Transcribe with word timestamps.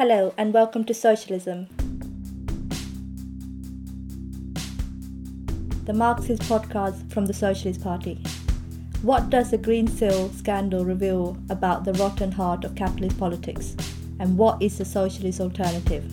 Hello, 0.00 0.32
and 0.38 0.54
welcome 0.54 0.82
to 0.84 0.94
Socialism, 0.94 1.66
the 5.84 5.92
Marxist 5.92 6.40
podcast 6.44 7.12
from 7.12 7.26
the 7.26 7.34
Socialist 7.34 7.82
Party. 7.82 8.14
What 9.02 9.28
does 9.28 9.50
the 9.50 9.58
Greensill 9.58 10.32
scandal 10.34 10.86
reveal 10.86 11.36
about 11.50 11.84
the 11.84 11.92
rotten 11.92 12.32
heart 12.32 12.64
of 12.64 12.74
capitalist 12.74 13.18
politics? 13.18 13.76
And 14.18 14.38
what 14.38 14.62
is 14.62 14.78
the 14.78 14.86
socialist 14.86 15.38
alternative? 15.38 16.10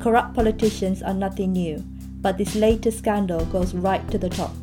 Corrupt 0.00 0.34
politicians 0.34 1.00
are 1.00 1.14
nothing 1.14 1.52
new, 1.52 1.84
but 2.20 2.36
this 2.36 2.56
latest 2.56 2.98
scandal 2.98 3.44
goes 3.44 3.74
right 3.74 4.10
to 4.10 4.18
the 4.18 4.28
top. 4.28 4.56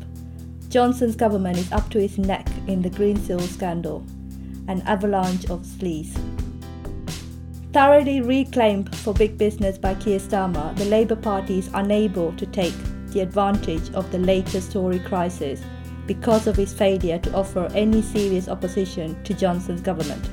Johnson's 0.68 1.16
government 1.16 1.56
is 1.56 1.72
up 1.72 1.88
to 1.88 2.04
its 2.04 2.18
neck 2.18 2.48
in 2.66 2.82
the 2.82 2.90
Greensill 2.90 3.40
scandal, 3.40 4.04
an 4.68 4.82
avalanche 4.82 5.48
of 5.48 5.62
sleaze. 5.62 6.14
Thoroughly 7.72 8.20
reclaimed 8.20 8.94
for 8.96 9.14
big 9.14 9.38
business 9.38 9.78
by 9.78 9.94
Keir 9.94 10.18
Starmer, 10.18 10.76
the 10.76 10.84
Labour 10.84 11.16
Party 11.16 11.58
is 11.58 11.70
unable 11.72 12.34
to 12.34 12.44
take 12.44 12.74
the 13.06 13.20
advantage 13.20 13.90
of 13.94 14.12
the 14.12 14.18
latest 14.18 14.72
Tory 14.72 14.98
crisis 14.98 15.62
because 16.06 16.46
of 16.46 16.58
its 16.58 16.74
failure 16.74 17.18
to 17.20 17.32
offer 17.32 17.70
any 17.74 18.02
serious 18.02 18.46
opposition 18.46 19.16
to 19.24 19.32
Johnson's 19.32 19.80
government. 19.80 20.28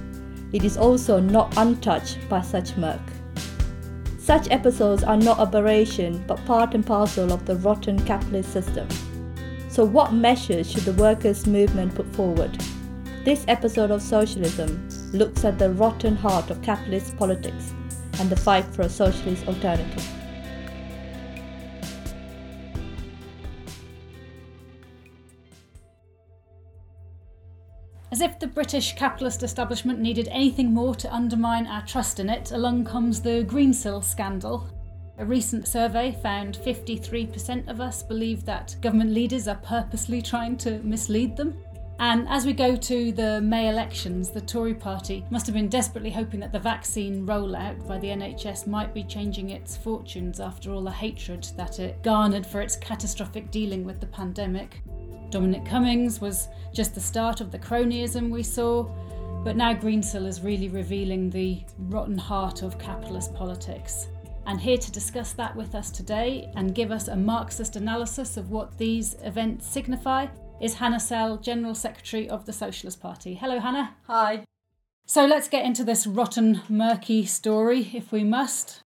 It 0.52 0.66
is 0.66 0.76
also 0.76 1.22
not 1.22 1.56
untouched 1.56 2.18
by 2.28 2.42
such 2.42 2.76
murk. 2.76 3.00
Such 4.18 4.52
episodes 4.52 5.06
are 5.06 5.16
not 5.16 5.40
aberration 5.40 6.22
but 6.28 6.44
part 6.46 6.76
and 6.76 6.86
parcel 6.86 7.32
of 7.32 7.46
the 7.46 7.56
rotten 7.56 8.04
capitalist 8.04 8.52
system. 8.52 8.86
So, 9.70 9.86
what 9.86 10.12
measures 10.12 10.70
should 10.70 10.84
the 10.84 11.02
workers' 11.02 11.48
movement 11.48 11.96
put 11.96 12.14
forward? 12.16 12.62
This 13.24 13.46
episode 13.48 13.92
of 13.92 14.02
Socialism 14.02 14.90
looks 15.14 15.46
at 15.46 15.60
the 15.60 15.72
rotten 15.72 16.16
heart 16.16 16.50
of 16.50 16.62
capitalist 16.62 17.18
politics 17.18 17.74
and 18.20 18.30
the 18.30 18.36
fight 18.36 18.66
for 18.66 18.84
a 18.84 18.90
socialist 18.90 19.48
alternative. 19.48 20.08
As 28.12 28.22
if 28.22 28.40
the 28.40 28.48
British 28.48 28.96
capitalist 28.96 29.44
establishment 29.44 30.00
needed 30.00 30.28
anything 30.30 30.74
more 30.74 30.96
to 30.96 31.14
undermine 31.14 31.68
our 31.68 31.86
trust 31.86 32.20
in 32.20 32.30
it, 32.30 32.52
along 32.52 32.86
comes 32.86 33.22
the 33.22 33.46
Greensill 33.48 34.04
scandal, 34.04 34.68
a 35.20 35.26
recent 35.26 35.68
survey 35.68 36.18
found 36.24 36.58
53% 36.58 37.68
of 37.68 37.82
us 37.82 38.02
believe 38.02 38.46
that 38.46 38.76
government 38.82 39.12
leaders 39.12 39.48
are 39.48 39.58
purposely 39.58 40.22
trying 40.22 40.58
to 40.58 40.80
mislead 40.80 41.36
them. 41.36 41.58
And 42.00 42.30
as 42.30 42.46
we 42.46 42.54
go 42.54 42.78
to 42.78 43.12
the 43.12 43.42
May 43.42 43.68
elections, 43.68 44.30
the 44.30 44.40
Tory 44.40 44.74
party 44.74 45.26
must 45.30 45.46
have 45.48 45.54
been 45.54 45.68
desperately 45.68 46.10
hoping 46.10 46.40
that 46.40 46.54
the 46.54 46.60
vaccine 46.60 47.28
rollout 47.28 47.86
by 47.86 47.98
the 47.98 48.08
NHS 48.08 48.68
might 48.68 48.94
be 48.94 49.04
changing 49.04 49.50
its 49.50 49.76
fortunes 49.76 50.40
after 50.40 50.72
all 50.72 50.82
the 50.82 50.92
hatred 50.92 51.50
that 51.58 51.80
it 51.80 52.02
garnered 52.02 52.48
for 52.48 52.62
its 52.62 52.78
catastrophic 52.78 53.52
dealing 53.52 53.84
with 53.84 54.00
the 54.00 54.08
pandemic. 54.08 54.82
Dominic 55.30 55.66
Cummings 55.66 56.22
was 56.22 56.48
just 56.74 56.96
the 56.96 57.02
start 57.02 57.42
of 57.42 57.52
the 57.52 57.60
cronyism 57.60 58.30
we 58.30 58.44
saw, 58.44 58.84
but 59.44 59.58
now 59.58 59.74
Greensill 59.74 60.26
is 60.26 60.40
really 60.40 60.70
revealing 60.70 61.30
the 61.30 61.62
rotten 61.80 62.18
heart 62.18 62.62
of 62.62 62.80
capitalist 62.80 63.34
politics. 63.34 64.08
And 64.46 64.58
here 64.62 64.78
to 64.78 64.92
discuss 64.92 65.34
that 65.34 65.54
with 65.54 65.76
us 65.76 65.92
today 65.92 66.50
and 66.56 66.74
give 66.74 66.92
us 66.92 67.10
a 67.10 67.16
Marxist 67.18 67.76
analysis 67.76 68.38
of 68.38 68.52
what 68.52 68.78
these 68.78 69.18
events 69.22 69.68
signify 69.68 70.28
is 70.62 70.76
Hannah 70.76 71.00
Sell, 71.00 71.38
General 71.38 71.76
Secretary 71.76 72.30
of 72.30 72.46
the 72.46 72.54
Socialist 72.54 73.00
Party. 73.00 73.36
Hello, 73.36 73.60
Hannah. 73.60 73.96
Hi. 74.08 74.44
So 75.06 75.26
let's 75.26 75.48
get 75.48 75.66
into 75.66 75.84
this 75.84 76.06
rotten, 76.06 76.62
murky 76.70 77.26
story, 77.26 77.92
if 77.94 78.12
we 78.12 78.24
must. 78.24 78.82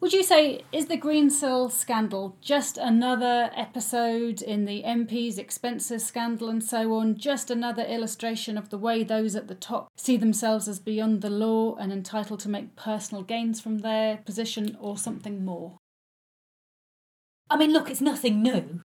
Would 0.00 0.14
you 0.14 0.22
say, 0.22 0.62
is 0.72 0.86
the 0.86 0.96
Greensill 0.96 1.70
scandal 1.70 2.38
just 2.40 2.78
another 2.78 3.50
episode 3.54 4.40
in 4.40 4.64
the 4.64 4.82
MP's 4.82 5.36
expenses 5.36 6.06
scandal 6.06 6.48
and 6.48 6.64
so 6.64 6.94
on, 6.94 7.18
just 7.18 7.50
another 7.50 7.82
illustration 7.82 8.56
of 8.56 8.70
the 8.70 8.78
way 8.78 9.02
those 9.04 9.36
at 9.36 9.46
the 9.46 9.54
top 9.54 9.88
see 9.96 10.16
themselves 10.16 10.68
as 10.68 10.78
beyond 10.78 11.20
the 11.20 11.28
law 11.28 11.74
and 11.74 11.92
entitled 11.92 12.40
to 12.40 12.48
make 12.48 12.76
personal 12.76 13.22
gains 13.22 13.60
from 13.60 13.78
their 13.78 14.16
position, 14.18 14.78
or 14.80 14.96
something 14.96 15.44
more? 15.44 15.76
I 17.50 17.58
mean, 17.58 17.72
look, 17.72 17.90
it's 17.90 18.00
nothing 18.00 18.42
new. 18.42 18.80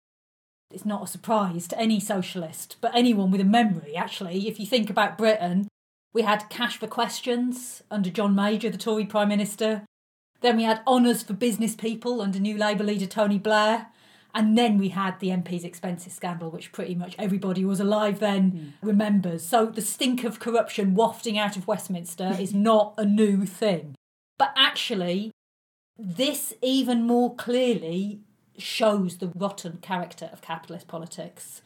It's 0.71 0.85
not 0.85 1.03
a 1.03 1.07
surprise 1.07 1.67
to 1.69 1.79
any 1.79 1.99
socialist, 1.99 2.77
but 2.81 2.95
anyone 2.95 3.31
with 3.31 3.41
a 3.41 3.45
memory, 3.45 3.95
actually. 3.95 4.47
If 4.47 4.59
you 4.59 4.65
think 4.65 4.89
about 4.89 5.17
Britain, 5.17 5.67
we 6.13 6.23
had 6.23 6.49
cash 6.49 6.77
for 6.77 6.87
questions 6.87 7.83
under 7.91 8.09
John 8.09 8.35
Major, 8.35 8.69
the 8.69 8.77
Tory 8.77 9.05
Prime 9.05 9.29
Minister. 9.29 9.83
Then 10.41 10.57
we 10.57 10.63
had 10.63 10.81
honours 10.87 11.23
for 11.23 11.33
business 11.33 11.75
people 11.75 12.21
under 12.21 12.39
new 12.39 12.57
Labour 12.57 12.83
leader 12.83 13.05
Tony 13.05 13.37
Blair. 13.37 13.87
And 14.33 14.57
then 14.57 14.77
we 14.77 14.89
had 14.89 15.19
the 15.21 15.29
MP's 15.29 15.63
expenses 15.63 16.11
scandal, 16.11 16.51
which 16.51 16.73
pretty 16.73 16.93
much 16.93 17.15
everybody 17.17 17.61
who 17.61 17.69
was 17.69 17.79
alive 17.79 18.19
then 18.19 18.51
mm. 18.51 18.73
remembers. 18.81 19.45
So 19.45 19.65
the 19.67 19.81
stink 19.81 20.25
of 20.25 20.41
corruption 20.41 20.93
wafting 20.93 21.37
out 21.37 21.55
of 21.55 21.67
Westminster 21.67 22.35
is 22.37 22.53
not 22.69 22.95
a 22.97 23.05
new 23.05 23.45
thing. 23.45 23.95
But 24.37 24.53
actually, 24.57 25.31
this 25.97 26.53
even 26.61 27.03
more 27.03 27.33
clearly 27.35 28.19
shows 28.57 29.17
the 29.17 29.31
rotten 29.35 29.77
character 29.81 30.29
of 30.31 30.41
capitalist 30.41 30.87
politics. 30.87 31.61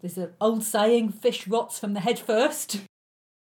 There's 0.00 0.18
an 0.18 0.34
old 0.40 0.62
saying 0.62 1.12
fish 1.12 1.46
rots 1.46 1.78
from 1.78 1.94
the 1.94 2.00
head 2.00 2.18
first. 2.18 2.82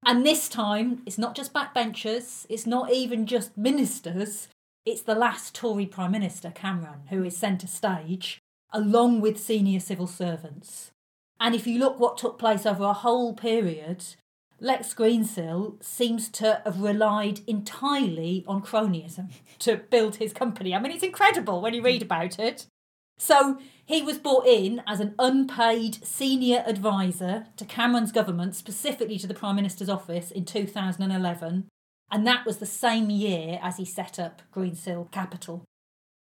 And 0.07 0.25
this 0.25 0.49
time, 0.49 1.03
it's 1.07 1.19
not 1.19 1.35
just 1.35 1.55
backbenchers, 1.55 2.47
it's 2.49 2.67
not 2.67 2.93
even 2.93 3.27
just 3.27 3.57
ministers, 3.57 4.49
it's 4.85 5.03
the 5.03 5.15
last 5.15 5.55
Tory 5.55 5.87
Prime 5.87 6.13
Minister, 6.13 6.51
Cameron, 6.51 7.05
who 7.09 7.25
is 7.25 7.37
centre 7.37 7.67
stage, 7.67 8.39
along 8.71 9.23
with 9.23 9.39
senior 9.39 9.81
civil 9.81 10.07
servants. 10.07 10.91
And 11.41 11.55
if 11.55 11.67
you 11.67 11.79
look 11.79 11.99
what 11.99 12.19
took 12.19 12.39
place 12.39 12.67
over 12.67 12.85
a 12.85 12.93
whole 12.93 13.33
period, 13.33 14.05
Lex 14.61 14.95
Greensill 14.95 15.83
seems 15.83 16.29
to 16.31 16.61
have 16.65 16.81
relied 16.81 17.41
entirely 17.47 18.45
on 18.47 18.63
cronyism 18.63 19.31
to 19.61 19.77
build 19.77 20.17
his 20.17 20.33
company. 20.33 20.75
I 20.75 20.81
mean, 20.81 20.93
it's 20.93 21.03
incredible 21.03 21.61
when 21.61 21.75
you 21.75 21.83
read 21.83 22.03
about 22.03 22.39
it. 22.39 22.67
So 23.19 23.59
he 23.85 24.03
was 24.03 24.19
brought 24.19 24.47
in 24.47 24.83
as 24.87 25.01
an 25.01 25.15
unpaid 25.19 26.05
senior 26.05 26.65
advisor 26.67 27.47
to 27.57 27.65
Cameron's 27.65 28.13
government, 28.13 28.55
specifically 28.55 29.19
to 29.19 29.27
the 29.27 29.35
Prime 29.35 29.57
Minister's 29.57 29.89
office 29.89 30.31
in 30.31 30.45
2011, 30.45 31.69
and 32.11 32.27
that 32.27 32.47
was 32.47 32.59
the 32.59 32.67
same 32.67 33.11
year 33.11 33.59
as 33.63 33.77
he 33.77 33.85
set 33.85 34.19
up 34.19 34.43
Greensill 34.55 35.11
Capital. 35.11 35.65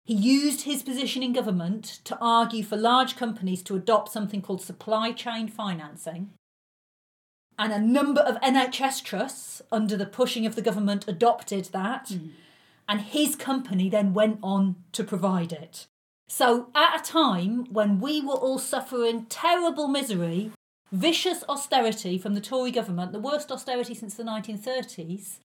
He 0.05 0.13
used 0.15 0.61
his 0.61 0.81
position 0.81 1.21
in 1.21 1.33
government 1.33 1.99
to 2.05 2.17
argue 2.19 2.63
for 2.63 2.75
large 2.75 3.15
companies 3.15 3.61
to 3.63 3.75
adopt 3.75 4.11
something 4.11 4.41
called 4.41 4.61
supply 4.61 5.11
chain 5.11 5.47
financing. 5.47 6.31
And 7.59 7.73
a 7.73 7.79
number 7.79 8.21
of 8.21 8.39
NHS 8.41 9.03
trusts, 9.03 9.61
under 9.71 9.97
the 9.97 10.05
pushing 10.05 10.45
of 10.45 10.55
the 10.55 10.61
government, 10.61 11.07
adopted 11.07 11.65
that. 11.65 12.07
Mm. 12.07 12.29
And 12.87 13.01
his 13.01 13.35
company 13.35 13.89
then 13.89 14.13
went 14.13 14.39
on 14.41 14.77
to 14.93 15.03
provide 15.03 15.51
it. 15.51 15.85
So, 16.31 16.69
at 16.75 17.01
a 17.01 17.03
time 17.03 17.65
when 17.71 17.99
we 17.99 18.21
were 18.21 18.35
all 18.35 18.59
suffering 18.59 19.25
terrible 19.29 19.87
misery, 19.87 20.51
vicious 20.91 21.43
austerity 21.49 22.19
from 22.19 22.35
the 22.35 22.41
Tory 22.41 22.69
government, 22.69 23.13
the 23.13 23.19
worst 23.19 23.51
austerity 23.51 23.95
since 23.95 24.13
the 24.13 24.23
1930s, 24.23 25.39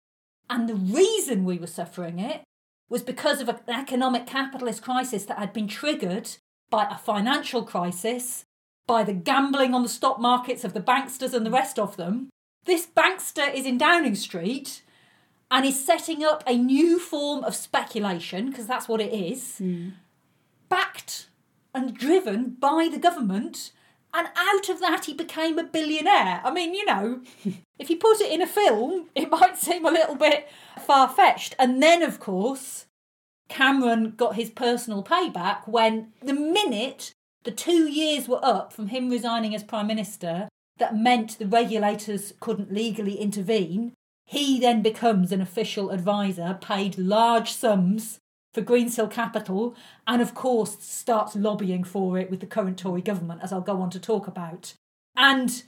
and 0.50 0.68
the 0.68 0.74
reason 0.74 1.46
we 1.46 1.56
were 1.56 1.66
suffering 1.66 2.18
it 2.18 2.42
was 2.90 3.02
because 3.02 3.40
of 3.40 3.48
an 3.48 3.58
economic 3.70 4.26
capitalist 4.26 4.82
crisis 4.82 5.24
that 5.24 5.38
had 5.38 5.54
been 5.54 5.68
triggered 5.68 6.36
by 6.68 6.86
a 6.90 6.98
financial 6.98 7.62
crisis, 7.62 8.44
by 8.86 9.02
the 9.02 9.14
gambling 9.14 9.72
on 9.72 9.82
the 9.82 9.88
stock 9.88 10.20
markets 10.20 10.64
of 10.64 10.74
the 10.74 10.80
banksters 10.80 11.32
and 11.32 11.46
the 11.46 11.50
rest 11.50 11.78
of 11.78 11.96
them. 11.96 12.28
This 12.66 12.86
bankster 12.86 13.52
is 13.52 13.64
in 13.64 13.78
Downing 13.78 14.16
Street 14.16 14.82
and 15.50 15.64
is 15.64 15.82
setting 15.82 16.22
up 16.22 16.44
a 16.46 16.58
new 16.58 16.98
form 16.98 17.42
of 17.42 17.54
speculation, 17.54 18.50
because 18.50 18.66
that's 18.66 18.86
what 18.86 19.00
it 19.00 19.14
is, 19.14 19.56
mm. 19.62 19.92
Backed 20.74 21.28
and 21.72 21.96
driven 21.96 22.50
by 22.58 22.88
the 22.90 22.98
government 22.98 23.70
and 24.12 24.28
out 24.36 24.68
of 24.68 24.80
that, 24.80 25.04
he 25.06 25.14
became 25.14 25.58
a 25.58 25.64
billionaire. 25.64 26.40
I 26.44 26.52
mean, 26.52 26.74
you 26.74 26.84
know, 26.84 27.20
if 27.78 27.90
you 27.90 27.96
put 27.96 28.20
it 28.20 28.32
in 28.32 28.42
a 28.42 28.46
film, 28.46 29.08
it 29.14 29.30
might 29.30 29.56
seem 29.56 29.84
a 29.84 29.90
little 29.90 30.14
bit 30.14 30.48
far 30.84 31.08
fetched. 31.08 31.54
And 31.58 31.82
then, 31.82 32.02
of 32.02 32.20
course, 32.20 32.86
Cameron 33.48 34.14
got 34.16 34.36
his 34.36 34.50
personal 34.50 35.02
payback 35.02 35.68
when 35.68 36.12
the 36.22 36.32
minute 36.32 37.12
the 37.42 37.50
two 37.50 37.88
years 37.90 38.28
were 38.28 38.44
up 38.44 38.72
from 38.72 38.88
him 38.88 39.10
resigning 39.10 39.54
as 39.54 39.62
Prime 39.62 39.88
Minister, 39.88 40.48
that 40.78 40.96
meant 40.96 41.38
the 41.38 41.46
regulators 41.46 42.32
couldn't 42.40 42.72
legally 42.72 43.16
intervene. 43.16 43.92
He 44.26 44.58
then 44.58 44.80
becomes 44.80 45.30
an 45.30 45.40
official 45.40 45.90
advisor, 45.90 46.58
paid 46.60 46.98
large 46.98 47.52
sums 47.52 48.18
for 48.54 48.62
Greensill 48.62 49.10
Capital, 49.10 49.74
and 50.06 50.22
of 50.22 50.34
course 50.34 50.76
starts 50.80 51.34
lobbying 51.36 51.84
for 51.84 52.16
it 52.18 52.30
with 52.30 52.40
the 52.40 52.46
current 52.46 52.78
Tory 52.78 53.02
government, 53.02 53.40
as 53.42 53.52
I'll 53.52 53.60
go 53.60 53.82
on 53.82 53.90
to 53.90 53.98
talk 54.00 54.26
about. 54.26 54.74
And 55.16 55.62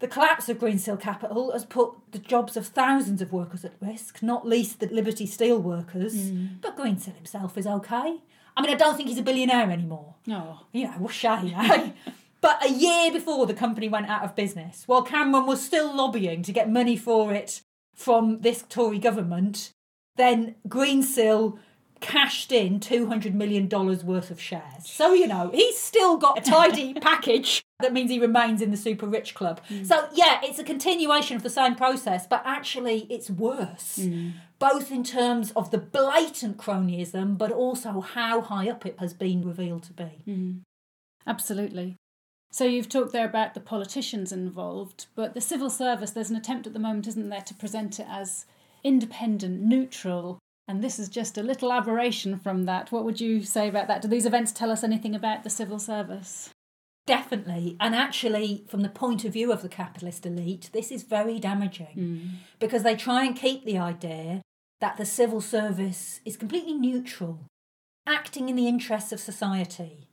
The 0.00 0.06
collapse 0.08 0.48
of 0.48 0.58
Greensill 0.58 1.00
Capital 1.00 1.50
has 1.52 1.64
put 1.64 1.90
the 2.12 2.20
jobs 2.20 2.56
of 2.56 2.68
thousands 2.68 3.20
of 3.20 3.32
workers 3.32 3.64
at 3.64 3.72
risk, 3.80 4.22
not 4.22 4.46
least 4.46 4.78
the 4.78 4.86
Liberty 4.86 5.26
Steel 5.26 5.58
workers. 5.58 6.14
Mm. 6.14 6.60
But 6.60 6.76
Greensill 6.76 7.16
himself 7.16 7.58
is 7.58 7.66
okay. 7.66 8.20
I 8.56 8.62
mean, 8.62 8.70
I 8.70 8.76
don't 8.76 8.96
think 8.96 9.08
he's 9.08 9.18
a 9.18 9.22
billionaire 9.22 9.70
anymore. 9.70 10.14
Oh, 10.30 10.60
You 10.72 10.84
know, 10.84 10.94
what's 10.98 11.14
shame, 11.16 11.52
eh? 11.54 11.90
But 12.40 12.64
a 12.64 12.70
year 12.70 13.10
before 13.10 13.46
the 13.46 13.54
company 13.54 13.88
went 13.88 14.08
out 14.08 14.22
of 14.22 14.36
business, 14.36 14.84
while 14.86 15.02
Cameron 15.02 15.46
was 15.46 15.60
still 15.60 15.92
lobbying 15.92 16.44
to 16.44 16.52
get 16.52 16.70
money 16.70 16.96
for 16.96 17.32
it 17.32 17.62
from 17.96 18.42
this 18.42 18.64
Tory 18.68 19.00
government, 19.00 19.72
then 20.16 20.54
Greensill 20.68 21.58
cashed 22.00 22.52
in 22.52 22.80
$200 22.80 23.34
million 23.34 23.68
worth 23.68 24.30
of 24.30 24.40
shares. 24.40 24.84
So, 24.84 25.12
you 25.12 25.26
know, 25.26 25.50
he's 25.52 25.78
still 25.78 26.16
got 26.16 26.38
a 26.38 26.40
tidy 26.42 26.94
package 27.00 27.62
that 27.80 27.92
means 27.92 28.10
he 28.10 28.18
remains 28.18 28.60
in 28.60 28.70
the 28.70 28.76
super 28.76 29.06
rich 29.06 29.34
club. 29.34 29.60
Mm. 29.70 29.86
So, 29.86 30.08
yeah, 30.12 30.40
it's 30.42 30.58
a 30.58 30.64
continuation 30.64 31.36
of 31.36 31.42
the 31.42 31.50
same 31.50 31.76
process, 31.76 32.26
but 32.26 32.42
actually 32.44 33.06
it's 33.08 33.30
worse, 33.30 33.98
mm. 34.00 34.32
both 34.58 34.90
in 34.90 35.04
terms 35.04 35.52
of 35.52 35.70
the 35.70 35.78
blatant 35.78 36.56
cronyism, 36.56 37.38
but 37.38 37.52
also 37.52 38.00
how 38.00 38.40
high 38.40 38.68
up 38.68 38.84
it 38.84 38.98
has 38.98 39.14
been 39.14 39.46
revealed 39.46 39.84
to 39.84 39.92
be. 39.92 40.22
Mm. 40.26 40.60
absolutely. 41.26 41.96
So 42.50 42.64
you've 42.64 42.88
talked 42.88 43.12
there 43.12 43.26
about 43.26 43.54
the 43.54 43.60
politicians 43.60 44.32
involved, 44.32 45.06
but 45.14 45.34
the 45.34 45.40
civil 45.40 45.70
service, 45.70 46.10
there's 46.10 46.30
an 46.30 46.36
attempt 46.36 46.66
at 46.66 46.72
the 46.72 46.78
moment, 46.78 47.06
isn't 47.06 47.28
there, 47.28 47.42
to 47.42 47.54
present 47.54 48.00
it 48.00 48.06
as 48.08 48.46
independent, 48.82 49.60
neutral, 49.60 50.38
and 50.68 50.84
this 50.84 50.98
is 50.98 51.08
just 51.08 51.38
a 51.38 51.42
little 51.42 51.72
aberration 51.72 52.38
from 52.38 52.64
that. 52.64 52.92
What 52.92 53.04
would 53.04 53.20
you 53.20 53.42
say 53.42 53.68
about 53.68 53.88
that? 53.88 54.02
Do 54.02 54.08
these 54.08 54.26
events 54.26 54.52
tell 54.52 54.70
us 54.70 54.84
anything 54.84 55.14
about 55.14 55.42
the 55.42 55.50
civil 55.50 55.78
service? 55.78 56.50
Definitely. 57.06 57.78
And 57.80 57.94
actually, 57.94 58.64
from 58.68 58.82
the 58.82 58.90
point 58.90 59.24
of 59.24 59.32
view 59.32 59.50
of 59.50 59.62
the 59.62 59.70
capitalist 59.70 60.26
elite, 60.26 60.68
this 60.74 60.92
is 60.92 61.04
very 61.04 61.38
damaging 61.38 61.86
hmm. 61.94 62.18
because 62.58 62.82
they 62.82 62.94
try 62.94 63.24
and 63.24 63.34
keep 63.34 63.64
the 63.64 63.78
idea 63.78 64.42
that 64.82 64.98
the 64.98 65.06
civil 65.06 65.40
service 65.40 66.20
is 66.26 66.36
completely 66.36 66.74
neutral, 66.74 67.46
acting 68.06 68.50
in 68.50 68.56
the 68.56 68.68
interests 68.68 69.10
of 69.10 69.20
society. 69.20 70.10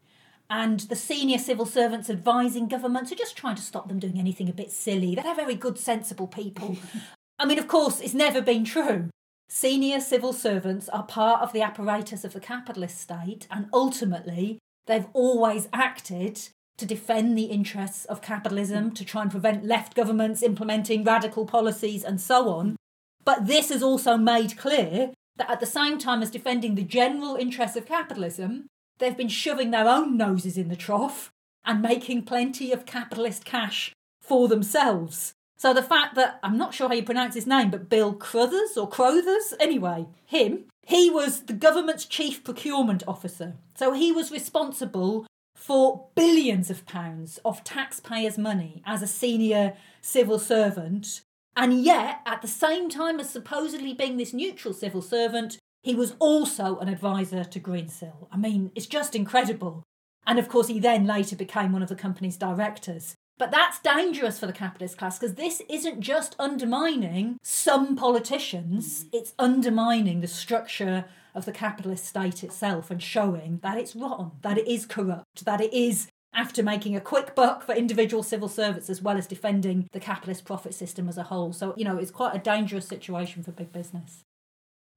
And 0.50 0.80
the 0.82 0.96
senior 0.96 1.38
civil 1.38 1.66
servants 1.66 2.10
advising 2.10 2.70
governments 2.70 3.12
are 3.12 3.16
just 3.16 3.36
trying 3.36 3.56
to 3.56 3.62
stop 3.62 3.90
them 3.90 4.00
doing 4.00 4.18
anything 4.18 4.48
a 4.48 4.54
bit 4.54 4.72
silly. 4.72 5.16
They're 5.16 5.36
very 5.36 5.56
good, 5.56 5.78
sensible 5.78 6.28
people. 6.28 6.78
I 7.40 7.46
mean, 7.46 7.60
of 7.60 7.68
course, 7.68 8.00
it's 8.00 8.14
never 8.14 8.42
been 8.42 8.64
true. 8.64 9.10
Senior 9.48 10.00
civil 10.00 10.34
servants 10.34 10.90
are 10.90 11.04
part 11.04 11.42
of 11.42 11.54
the 11.54 11.62
apparatus 11.62 12.24
of 12.24 12.34
the 12.34 12.40
capitalist 12.40 13.00
state, 13.00 13.48
and 13.52 13.68
ultimately, 13.72 14.60
they've 14.88 15.08
always 15.14 15.68
acted 15.72 16.50
to 16.78 16.86
defend 16.86 17.38
the 17.38 17.46
interests 17.46 18.06
of 18.06 18.22
capitalism, 18.22 18.92
to 18.92 19.06
try 19.06 19.22
and 19.22 19.32
prevent 19.32 19.64
left 19.64 19.96
governments 19.96 20.44
implementing 20.44 21.04
radical 21.04 21.46
policies, 21.46 22.04
and 22.04 22.20
so 22.20 22.50
on. 22.50 22.76
But 23.24 23.48
this 23.48 23.70
has 23.70 23.82
also 23.82 24.18
made 24.18 24.58
clear 24.58 25.12
that 25.38 25.50
at 25.50 25.60
the 25.60 25.66
same 25.66 25.98
time 25.98 26.22
as 26.22 26.32
defending 26.32 26.76
the 26.76 26.84
general 26.84 27.36
interests 27.36 27.78
of 27.78 27.86
capitalism, 27.86 28.68
they've 29.00 29.16
been 29.16 29.30
shoving 29.30 29.72
their 29.72 29.88
own 29.88 30.18
noses 30.18 30.58
in 30.58 30.70
the 30.70 30.76
trough 30.76 31.32
and 31.64 31.82
making 31.82 32.24
plenty 32.24 32.72
of 32.72 32.86
capitalist 32.86 33.46
cash 33.46 33.92
for 34.22 34.48
themselves. 34.48 35.34
So 35.58 35.74
the 35.74 35.84
fact 35.84 36.16
that 36.16 36.40
I'm 36.44 36.58
not 36.58 36.74
sure 36.74 36.90
how 36.90 36.96
you 36.96 37.04
pronounce 37.04 37.36
his 37.36 37.48
name, 37.48 37.72
but 37.72 37.90
Bill 37.90 38.14
Crothers 38.14 38.78
or 38.78 38.90
Crothers, 38.90 39.54
anyway, 39.60 40.08
him, 40.26 40.66
he 40.86 41.10
was 41.10 41.44
the 41.44 41.54
government's 41.54 42.06
chief 42.06 42.44
procurement 42.44 43.04
officer. 43.08 43.56
So 43.76 43.94
he 43.94 44.12
was 44.12 44.32
responsible 44.32 45.26
for 45.56 46.10
billions 46.16 46.70
of 46.70 46.86
pounds 46.86 47.40
of 47.46 47.64
taxpayers' 47.64 48.38
money 48.38 48.84
as 48.86 49.02
a 49.02 49.08
senior 49.08 49.74
civil 50.02 50.38
servant. 50.38 51.22
And 51.56 51.82
yet, 51.82 52.20
at 52.26 52.42
the 52.42 52.48
same 52.48 52.90
time 52.90 53.20
as 53.20 53.30
supposedly 53.30 53.94
being 53.94 54.18
this 54.18 54.34
neutral 54.34 54.74
civil 54.74 55.02
servant, 55.02 55.58
he 55.82 55.96
was 55.96 56.16
also 56.20 56.78
an 56.80 56.90
advisor 56.90 57.44
to 57.46 57.60
Greensill. 57.60 58.28
I 58.32 58.38
mean, 58.38 58.72
it's 58.76 58.88
just 58.88 59.16
incredible. 59.16 59.84
And 60.28 60.38
of 60.38 60.50
course, 60.50 60.68
he 60.68 60.80
then 60.80 61.06
later 61.06 61.36
became 61.36 61.72
one 61.72 61.82
of 61.82 61.90
the 61.90 61.96
company's 61.96 62.38
directors. 62.38 63.16
But 63.38 63.52
that's 63.52 63.80
dangerous 63.80 64.40
for 64.40 64.48
the 64.48 64.54
capitalist 64.54 64.98
class 64.98 65.20
because 65.20 65.36
this 65.36 65.62
isn't 65.70 66.00
just 66.00 66.36
undermining 66.40 67.38
some 67.44 67.96
politicians, 67.96 69.06
it's 69.12 69.34
undermining 69.38 70.22
the 70.22 70.28
structure 70.28 71.06
of 71.34 71.44
the 71.46 71.52
capitalist 71.52 72.06
state 72.06 72.44
itself 72.44 72.90
and 72.90 73.04
showing 73.04 73.60
that 73.62 73.78
it's 73.78 73.96
rotten, 73.96 74.32
that 74.42 74.58
it 74.58 74.68
is 74.68 74.86
corrupt, 74.86 75.44
that 75.44 75.60
it 75.60 75.74
is 75.74 76.08
after 76.34 76.64
making 76.64 76.96
a 76.96 77.02
quick 77.02 77.36
buck 77.36 77.64
for 77.64 77.74
individual 77.74 78.24
civil 78.24 78.48
servants 78.48 78.90
as 78.90 79.02
well 79.02 79.18
as 79.18 79.28
defending 79.28 79.88
the 79.92 80.00
capitalist 80.00 80.46
profit 80.46 80.74
system 80.74 81.10
as 81.10 81.18
a 81.18 81.24
whole. 81.24 81.52
So, 81.54 81.74
you 81.76 81.86
know, 81.86 81.98
it's 81.98 82.12
quite 82.12 82.36
a 82.36 82.40
dangerous 82.40 82.88
situation 82.88 83.44
for 83.44 83.52
big 83.52 83.72
business. 83.72 84.24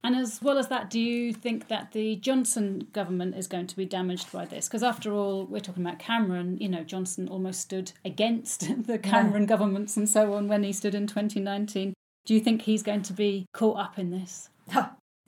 And 0.03 0.15
as 0.15 0.41
well 0.41 0.57
as 0.57 0.67
that, 0.69 0.89
do 0.89 0.99
you 0.99 1.33
think 1.33 1.67
that 1.67 1.91
the 1.91 2.15
Johnson 2.15 2.87
government 2.93 3.35
is 3.35 3.47
going 3.47 3.67
to 3.67 3.75
be 3.75 3.85
damaged 3.85 4.31
by 4.31 4.45
this? 4.45 4.67
Because 4.67 4.81
after 4.81 5.13
all, 5.13 5.45
we're 5.45 5.59
talking 5.59 5.85
about 5.85 5.99
Cameron. 5.99 6.57
You 6.59 6.69
know, 6.69 6.83
Johnson 6.83 7.27
almost 7.27 7.59
stood 7.59 7.91
against 8.05 8.69
the 8.87 8.97
Cameron 8.97 9.45
governments 9.45 9.97
and 9.97 10.07
so 10.07 10.33
on 10.33 10.47
when 10.47 10.63
he 10.63 10.71
stood 10.71 10.95
in 10.95 11.05
2019. 11.05 11.93
Do 12.25 12.33
you 12.33 12.39
think 12.39 12.61
he's 12.61 12.83
going 12.83 13.01
to 13.03 13.13
be 13.13 13.45
caught 13.53 13.77
up 13.77 13.99
in 13.99 14.11
this? 14.11 14.49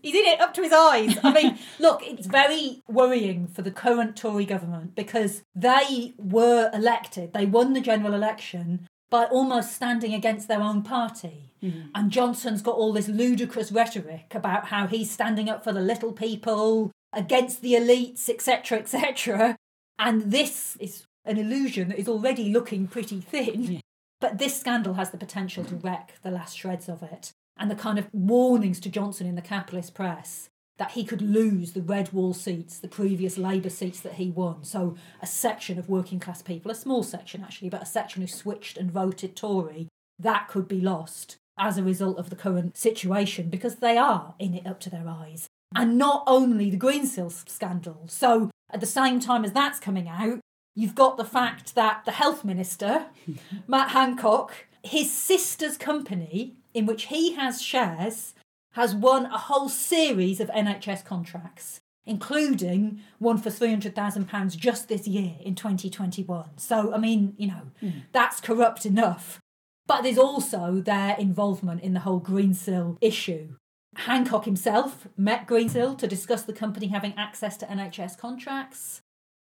He's 0.02 0.16
in 0.16 0.26
it 0.26 0.40
up 0.40 0.54
to 0.56 0.64
his 0.64 0.74
eyes. 0.74 1.18
I 1.22 1.34
mean, 1.34 1.60
look, 1.80 2.02
it's 2.04 2.28
very 2.28 2.82
worrying 2.88 3.48
for 3.48 3.62
the 3.62 3.72
current 3.72 4.16
Tory 4.16 4.46
government 4.46 4.96
because 4.96 5.44
they 5.54 6.14
were 6.18 6.72
elected, 6.74 7.34
they 7.34 7.46
won 7.46 7.74
the 7.74 7.82
general 7.82 8.14
election 8.14 8.88
by 9.12 9.26
almost 9.26 9.74
standing 9.74 10.14
against 10.14 10.48
their 10.48 10.62
own 10.62 10.82
party. 10.82 11.54
Mm-hmm. 11.62 11.90
And 11.94 12.12
Johnson's 12.12 12.64
got 12.64 12.78
all 12.78 12.94
this 12.94 13.08
ludicrous 13.08 13.72
rhetoric 13.72 14.34
about 14.34 14.68
how 14.68 14.88
he's 14.88 15.12
standing 15.12 15.50
up 15.50 15.64
for 15.64 15.74
the 15.74 15.82
little 15.82 16.14
people, 16.14 16.92
against 17.14 17.62
the 17.62 17.74
elites, 17.74 18.30
etc., 18.30 18.80
etc. 18.80 19.58
And 20.00 20.32
this 20.32 20.78
is 20.80 21.04
an 21.26 21.38
illusion 21.38 21.90
that 21.90 22.00
is 22.00 22.08
already 22.08 22.52
looking 22.52 22.88
pretty 22.88 23.20
thin. 23.20 23.82
But 24.20 24.38
this 24.38 24.60
scandal 24.60 24.96
has 24.96 25.12
the 25.12 25.18
potential 25.18 25.64
to 25.66 25.76
wreck 25.76 26.14
the 26.24 26.32
last 26.32 26.58
shreds 26.58 26.88
of 26.88 27.04
it. 27.04 27.32
And 27.58 27.70
the 27.70 27.76
kind 27.76 28.00
of 28.00 28.08
warnings 28.14 28.80
to 28.80 28.90
Johnson 28.90 29.28
in 29.28 29.36
the 29.36 29.42
capitalist 29.42 29.94
press 29.94 30.50
that 30.78 30.92
he 30.92 31.04
could 31.04 31.22
lose 31.22 31.74
the 31.74 31.82
red 31.82 32.12
wall 32.12 32.34
seats, 32.34 32.80
the 32.80 32.88
previous 32.88 33.38
Labour 33.38 33.70
seats 33.70 34.00
that 34.02 34.14
he 34.14 34.32
won. 34.32 34.64
So 34.64 34.96
a 35.22 35.28
section 35.28 35.78
of 35.78 35.90
working 35.90 36.20
class 36.20 36.42
people, 36.42 36.72
a 36.72 36.76
small 36.76 37.04
section 37.04 37.44
actually, 37.44 37.70
but 37.70 37.84
a 37.84 37.86
section 37.86 38.22
who 38.22 38.28
switched 38.28 38.78
and 38.78 38.92
voted 38.92 39.36
Tory, 39.36 39.88
that 40.18 40.48
could 40.48 40.68
be 40.68 40.82
lost 40.82 41.38
as 41.58 41.78
a 41.78 41.84
result 41.84 42.18
of 42.18 42.30
the 42.30 42.36
current 42.36 42.78
situation 42.78 43.50
because 43.50 43.76
they 43.76 43.98
are 43.98 44.34
in 44.40 44.54
it 44.54 44.66
up 44.66 44.80
to 44.82 44.90
their 44.90 45.08
eyes. 45.08 45.48
And 45.76 45.98
not 45.98 46.24
only 46.28 46.70
the 46.70 46.78
Greensill 46.78 47.32
scandal. 47.48 48.06
So 48.08 48.50
at 48.72 48.80
the 48.80 48.88
same 48.88 49.20
time 49.20 49.46
as 49.46 49.52
that's 49.52 49.80
coming 49.80 50.10
out, 50.10 50.40
you've 50.76 50.96
got 50.96 51.18
the 51.18 51.26
fact 51.26 51.76
that 51.76 52.04
the 52.06 52.12
health 52.12 52.44
minister, 52.44 53.06
Matt 53.68 53.90
Hancock, 53.90 54.54
his 54.84 55.12
sister's 55.12 55.78
company, 55.78 56.56
in 56.74 56.86
which 56.86 57.04
he 57.04 57.34
has 57.34 57.62
shares, 57.62 58.34
has 58.72 58.96
won 58.96 59.26
a 59.26 59.38
whole 59.38 59.70
series 59.70 60.40
of 60.40 60.50
NHS 60.50 61.04
contracts, 61.04 61.82
including 62.06 63.02
one 63.20 63.38
for 63.38 63.50
£300,000 63.50 64.58
just 64.58 64.88
this 64.88 65.08
year 65.08 65.36
in 65.42 65.56
2021. 65.56 66.58
So, 66.58 66.94
I 66.94 66.98
mean, 66.98 67.34
you 67.38 67.48
know, 67.48 67.72
hmm. 67.80 67.90
that's 68.12 68.40
corrupt 68.40 68.86
enough. 68.86 69.40
But 69.88 70.04
there's 70.04 70.18
also 70.18 70.80
their 70.80 71.18
involvement 71.18 71.82
in 71.82 71.94
the 71.94 72.02
whole 72.02 72.22
Greensill 72.22 72.98
issue. 73.02 73.56
Hancock 73.96 74.46
himself 74.46 75.08
met 75.18 75.48
Greensill 75.48 75.98
to 75.98 76.08
discuss 76.08 76.44
the 76.44 76.54
company 76.54 76.88
having 76.88 77.14
access 77.18 77.58
to 77.58 77.66
NHS 77.66 78.18
contracts. 78.18 79.02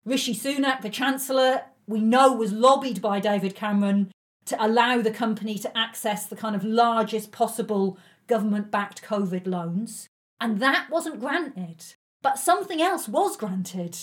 Rishi 0.05 0.35
Sunak, 0.35 0.81
the 0.81 0.89
Chancellor, 0.89 1.63
we 1.87 2.01
know 2.01 2.33
was 2.33 2.51
lobbied 2.51 3.01
by 3.01 3.19
David 3.19 3.55
Cameron 3.55 4.11
to 4.47 4.65
allow 4.65 5.01
the 5.01 5.11
company 5.11 5.57
to 5.59 5.77
access 5.77 6.25
the 6.25 6.35
kind 6.35 6.55
of 6.55 6.63
largest 6.63 7.31
possible 7.31 7.97
government 8.27 8.71
backed 8.71 9.03
COVID 9.03 9.47
loans. 9.47 10.07
And 10.39 10.59
that 10.59 10.89
wasn't 10.89 11.19
granted. 11.19 11.95
But 12.21 12.39
something 12.39 12.81
else 12.81 13.07
was 13.07 13.37
granted. 13.37 13.97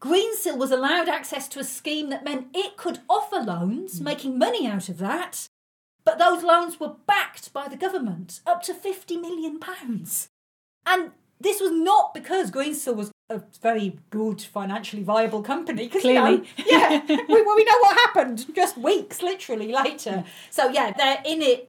Greensill 0.00 0.58
was 0.58 0.70
allowed 0.70 1.08
access 1.08 1.48
to 1.48 1.60
a 1.60 1.64
scheme 1.64 2.10
that 2.10 2.24
meant 2.24 2.48
it 2.54 2.76
could 2.76 3.00
offer 3.08 3.36
loans, 3.36 4.00
mm. 4.00 4.04
making 4.04 4.38
money 4.38 4.66
out 4.66 4.88
of 4.88 4.98
that. 4.98 5.46
But 6.04 6.18
those 6.18 6.42
loans 6.42 6.78
were 6.78 6.96
backed 7.06 7.52
by 7.52 7.68
the 7.68 7.76
government, 7.76 8.40
up 8.46 8.62
to 8.64 8.74
£50 8.74 9.20
million. 9.20 9.58
And 10.86 11.12
this 11.40 11.60
was 11.60 11.72
not 11.72 12.12
because 12.12 12.50
Greensill 12.50 12.96
was 12.96 13.10
a 13.30 13.42
very 13.62 13.98
good, 14.10 14.40
financially 14.40 15.02
viable 15.02 15.42
company. 15.42 15.88
'cause, 15.88 16.04
you 16.04 16.14
know, 16.14 16.38
Clearly. 16.38 16.48
yeah, 16.66 17.00
we, 17.08 17.42
well, 17.42 17.56
we 17.56 17.64
know 17.64 17.78
what 17.80 17.96
happened 17.96 18.54
just 18.54 18.76
weeks, 18.76 19.22
literally, 19.22 19.72
later. 19.72 20.10
Mm. 20.10 20.26
So, 20.50 20.68
yeah, 20.68 20.92
they're 20.92 21.22
in 21.24 21.42
it 21.42 21.68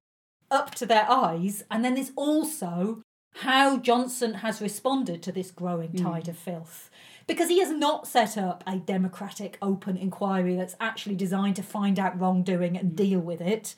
up 0.51 0.75
to 0.75 0.85
their 0.85 1.09
eyes. 1.09 1.63
And 1.71 1.83
then 1.83 1.95
there's 1.95 2.11
also 2.15 3.01
how 3.37 3.77
Johnson 3.77 4.35
has 4.35 4.61
responded 4.61 5.21
to 5.23 5.31
this 5.31 5.51
growing 5.51 5.89
mm. 5.89 6.03
tide 6.03 6.27
of 6.27 6.37
filth. 6.37 6.89
Because 7.27 7.49
he 7.49 7.59
has 7.59 7.71
not 7.71 8.07
set 8.07 8.37
up 8.37 8.63
a 8.67 8.77
democratic, 8.77 9.57
open 9.61 9.97
inquiry 9.97 10.55
that's 10.55 10.75
actually 10.79 11.15
designed 11.15 11.55
to 11.55 11.63
find 11.63 11.97
out 11.97 12.19
wrongdoing 12.19 12.77
and 12.77 12.91
mm. 12.91 12.95
deal 12.95 13.19
with 13.19 13.41
it. 13.41 13.75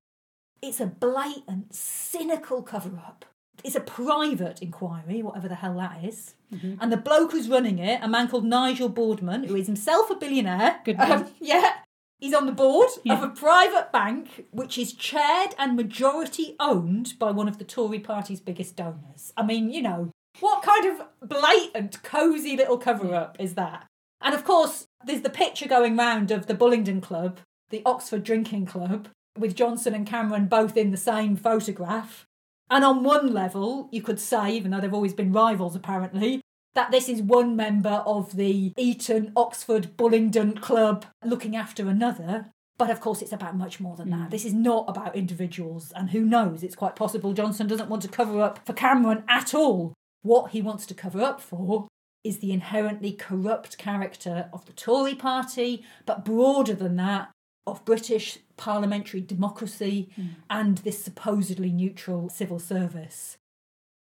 It's 0.61 0.79
a 0.79 0.87
blatant, 0.87 1.73
cynical 1.73 2.63
cover 2.63 2.97
up. 2.97 3.25
It's 3.63 3.75
a 3.75 3.79
private 3.81 4.61
inquiry, 4.61 5.21
whatever 5.23 5.47
the 5.47 5.55
hell 5.55 5.75
that 5.77 6.03
is. 6.03 6.35
And 6.79 6.91
the 6.91 6.97
bloke 6.97 7.31
who's 7.31 7.49
running 7.49 7.79
it, 7.79 7.99
a 8.01 8.07
man 8.07 8.27
called 8.29 8.45
Nigel 8.45 8.87
Boardman, 8.89 9.43
who 9.43 9.55
is 9.55 9.65
himself 9.67 10.09
a 10.09 10.15
billionaire. 10.15 10.79
Good 10.85 10.99
um, 10.99 11.27
yeah. 11.41 11.73
He's 12.19 12.33
on 12.33 12.45
the 12.45 12.51
board 12.51 12.89
Yeah. 13.03 13.13
of 13.15 13.23
a 13.23 13.29
private 13.29 13.91
bank 13.91 14.45
which 14.51 14.77
is 14.77 14.93
chaired 14.93 15.53
and 15.59 15.75
majority 15.75 16.55
owned 16.59 17.13
by 17.19 17.31
one 17.31 17.47
of 17.47 17.57
the 17.57 17.63
Tory 17.65 17.99
party's 17.99 18.39
biggest 18.39 18.75
donors. 18.75 19.33
I 19.35 19.43
mean, 19.43 19.69
you 19.71 19.81
know, 19.81 20.11
what 20.39 20.63
kind 20.63 20.85
of 20.85 21.07
blatant, 21.27 22.01
cosy 22.03 22.55
little 22.55 22.77
cover 22.77 23.13
up 23.13 23.35
is 23.39 23.55
that? 23.55 23.85
And 24.21 24.33
of 24.33 24.43
course, 24.45 24.85
there's 25.05 25.21
the 25.21 25.29
picture 25.29 25.67
going 25.67 25.97
round 25.97 26.31
of 26.31 26.47
the 26.47 26.55
Bullingdon 26.55 27.01
Club, 27.01 27.39
the 27.69 27.81
Oxford 27.85 28.23
Drinking 28.23 28.65
Club, 28.67 29.09
with 29.37 29.55
Johnson 29.55 29.93
and 29.93 30.07
Cameron 30.07 30.45
both 30.47 30.77
in 30.77 30.91
the 30.91 30.97
same 30.97 31.35
photograph. 31.35 32.25
And 32.69 32.83
on 32.83 33.03
one 33.03 33.33
level, 33.33 33.89
you 33.91 34.01
could 34.01 34.19
say, 34.19 34.51
even 34.51 34.71
though 34.71 34.81
they've 34.81 34.93
always 34.93 35.13
been 35.13 35.31
rivals 35.31 35.75
apparently, 35.75 36.41
that 36.73 36.91
this 36.91 37.09
is 37.09 37.21
one 37.21 37.55
member 37.55 38.03
of 38.05 38.35
the 38.35 38.73
Eton 38.77 39.31
Oxford 39.35 39.97
Bullingdon 39.97 40.61
Club 40.61 41.05
looking 41.23 41.55
after 41.55 41.87
another. 41.87 42.51
But 42.77 42.91
of 42.91 43.01
course, 43.01 43.21
it's 43.21 43.31
about 43.33 43.57
much 43.57 43.79
more 43.79 43.95
than 43.95 44.11
that. 44.11 44.27
Mm. 44.27 44.31
This 44.31 44.45
is 44.45 44.53
not 44.53 44.85
about 44.87 45.15
individuals. 45.15 45.91
And 45.95 46.11
who 46.11 46.21
knows, 46.21 46.61
it's 46.61 46.75
quite 46.75 46.95
possible 46.95 47.33
Johnson 47.33 47.67
doesn't 47.67 47.89
want 47.89 48.03
to 48.03 48.07
cover 48.07 48.41
up 48.41 48.65
for 48.65 48.73
Cameron 48.73 49.23
at 49.27 49.53
all. 49.53 49.93
What 50.21 50.51
he 50.51 50.61
wants 50.61 50.85
to 50.87 50.93
cover 50.93 51.21
up 51.21 51.41
for 51.41 51.87
is 52.23 52.39
the 52.39 52.51
inherently 52.51 53.13
corrupt 53.13 53.77
character 53.77 54.49
of 54.53 54.65
the 54.65 54.73
Tory 54.73 55.15
party, 55.15 55.83
but 56.05 56.25
broader 56.25 56.73
than 56.73 56.97
that, 56.97 57.29
of 57.67 57.85
British 57.85 58.39
parliamentary 58.55 59.21
democracy 59.21 60.09
hmm. 60.15 60.27
and 60.49 60.79
this 60.79 61.03
supposedly 61.03 61.71
neutral 61.71 62.29
civil 62.29 62.59
service. 62.59 63.37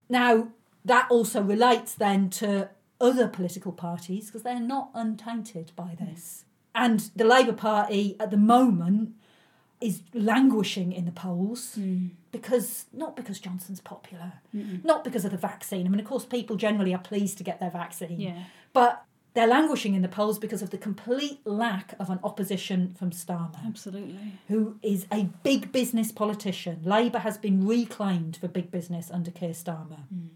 Now, 0.09 0.49
that 0.85 1.09
also 1.11 1.43
relates 1.43 1.95
then 1.95 2.31
to 2.31 2.71
other 3.01 3.29
political 3.29 3.73
parties 3.73 4.27
because 4.27 4.43
they're 4.43 4.61
not 4.61 4.91
untainted 4.95 5.73
by 5.77 5.89
hmm. 5.99 6.07
this. 6.07 6.45
And 6.75 7.11
the 7.17 7.25
Labour 7.25 7.53
Party 7.53 8.17
at 8.21 8.31
the 8.31 8.37
moment 8.37 9.15
is 9.81 10.03
languishing 10.13 10.93
in 10.93 11.07
the 11.07 11.11
polls 11.11 11.75
hmm. 11.75 12.09
because 12.33 12.85
not 12.93 13.17
because 13.17 13.41
Johnson's 13.41 13.81
popular, 13.81 14.35
not 14.53 15.05
because 15.05 15.25
of 15.25 15.33
the 15.33 15.39
vaccine. 15.39 15.87
I 15.87 15.89
mean, 15.89 16.01
of 16.01 16.07
course, 16.07 16.25
people 16.25 16.57
generally 16.57 16.95
are 16.95 16.99
pleased 16.99 17.39
to 17.39 17.45
get 17.45 17.61
their 17.61 17.71
vaccine, 17.71 18.21
Yeah. 18.21 18.45
but 18.73 19.05
they're 19.35 19.47
languishing 19.47 19.95
in 19.95 20.03
the 20.03 20.09
polls 20.09 20.39
because 20.39 20.63
of 20.63 20.71
the 20.71 20.79
complete 20.79 21.41
lack 21.45 21.95
of 22.01 22.11
an 22.11 22.19
opposition 22.25 22.95
from 22.99 23.11
Starmer 23.11 23.65
Absolutely. 23.65 24.35
who 24.49 24.79
is 24.83 25.07
a 25.13 25.25
big 25.43 25.71
business 25.73 26.11
politician. 26.11 26.81
Labour 26.85 27.21
has 27.21 27.39
been 27.39 27.67
reclaimed 27.67 28.37
for 28.37 28.49
big 28.49 28.71
business 28.71 29.11
under 29.11 29.31
Keir 29.31 29.51
Starmer. 29.51 30.09
Hmm. 30.09 30.29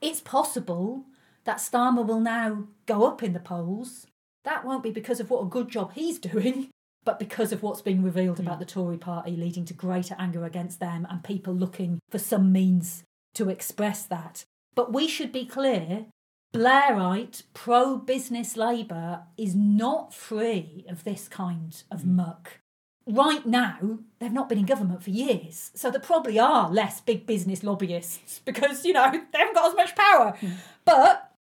It's 0.00 0.20
possible 0.20 1.04
that 1.44 1.58
Starmer 1.58 2.06
will 2.06 2.20
now 2.20 2.64
go 2.86 3.06
up 3.06 3.22
in 3.22 3.32
the 3.32 3.40
polls. 3.40 4.06
That 4.44 4.64
won't 4.64 4.84
be 4.84 4.90
because 4.90 5.18
of 5.18 5.30
what 5.30 5.42
a 5.42 5.48
good 5.48 5.68
job 5.68 5.92
he's 5.94 6.18
doing, 6.20 6.68
but 7.04 7.18
because 7.18 7.52
of 7.52 7.62
what's 7.62 7.82
being 7.82 8.02
revealed 8.02 8.38
about 8.38 8.54
hmm. 8.54 8.60
the 8.60 8.66
Tory 8.66 8.98
party, 8.98 9.36
leading 9.36 9.64
to 9.64 9.74
greater 9.74 10.14
anger 10.18 10.44
against 10.44 10.78
them 10.78 11.06
and 11.10 11.24
people 11.24 11.54
looking 11.54 11.98
for 12.08 12.18
some 12.18 12.52
means 12.52 13.02
to 13.34 13.48
express 13.48 14.04
that. 14.04 14.44
But 14.76 14.92
we 14.92 15.08
should 15.08 15.32
be 15.32 15.44
clear 15.44 16.06
Blairite 16.54 17.42
pro 17.52 17.98
business 17.98 18.56
Labour 18.56 19.22
is 19.36 19.54
not 19.54 20.14
free 20.14 20.84
of 20.88 21.04
this 21.04 21.28
kind 21.28 21.82
of 21.90 22.02
hmm. 22.02 22.16
muck. 22.16 22.60
Right 23.06 23.46
now, 23.46 24.00
they've 24.18 24.32
not 24.32 24.48
been 24.50 24.58
in 24.58 24.66
government 24.66 25.02
for 25.02 25.10
years, 25.10 25.70
so 25.74 25.90
there 25.90 26.00
probably 26.00 26.38
are 26.38 26.70
less 26.70 27.00
big 27.00 27.26
business 27.26 27.62
lobbyists 27.62 28.40
because, 28.44 28.84
you 28.84 28.92
know, 28.92 29.10
they 29.10 29.38
haven't 29.38 29.54
got 29.54 29.68
as 29.68 29.76
much 29.76 29.96
power. 29.96 30.34
Hmm. 30.40 30.52
But 30.84 31.32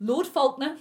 Lord 0.00 0.26
Falconer, 0.26 0.76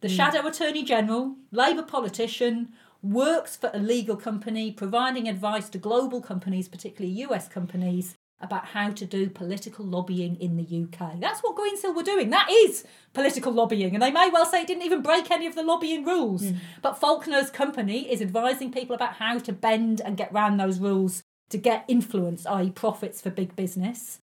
the 0.00 0.08
hmm. 0.08 0.14
Shadow 0.14 0.46
Attorney 0.46 0.82
General, 0.82 1.36
Labour 1.52 1.82
politician, 1.82 2.72
works 3.02 3.56
for 3.56 3.70
a 3.72 3.78
legal 3.78 4.16
company 4.16 4.72
providing 4.72 5.28
advice 5.28 5.68
to 5.70 5.78
global 5.78 6.20
companies, 6.20 6.68
particularly 6.68 7.14
US 7.22 7.46
companies, 7.48 8.16
about 8.40 8.66
how 8.66 8.90
to 8.90 9.04
do 9.04 9.28
political 9.28 9.84
lobbying 9.84 10.36
in 10.36 10.56
the 10.56 10.62
UK. 10.62 11.18
That's 11.18 11.40
what 11.40 11.56
Greensill 11.56 11.94
were 11.94 12.02
doing. 12.04 12.30
That 12.30 12.48
is 12.50 12.84
political 13.12 13.52
lobbying. 13.52 13.94
And 13.94 14.02
they 14.02 14.12
may 14.12 14.30
well 14.30 14.46
say 14.46 14.62
it 14.62 14.68
didn't 14.68 14.84
even 14.84 15.02
break 15.02 15.30
any 15.30 15.46
of 15.46 15.56
the 15.56 15.62
lobbying 15.64 16.04
rules. 16.04 16.44
But 16.80 17.00
Falconer's 17.00 17.50
company 17.50 18.10
is 18.10 18.22
advising 18.22 18.70
people 18.70 18.94
about 18.94 19.14
how 19.14 19.38
to 19.40 19.52
bend 19.52 20.00
and 20.00 20.16
get 20.16 20.32
round 20.32 20.60
those 20.60 20.78
rules 20.78 21.22
to 21.50 21.58
get 21.58 21.84
influence, 21.88 22.46
i.e., 22.46 22.70
profits 22.70 23.20
for 23.20 23.30
big 23.30 23.56
business. 23.56 24.20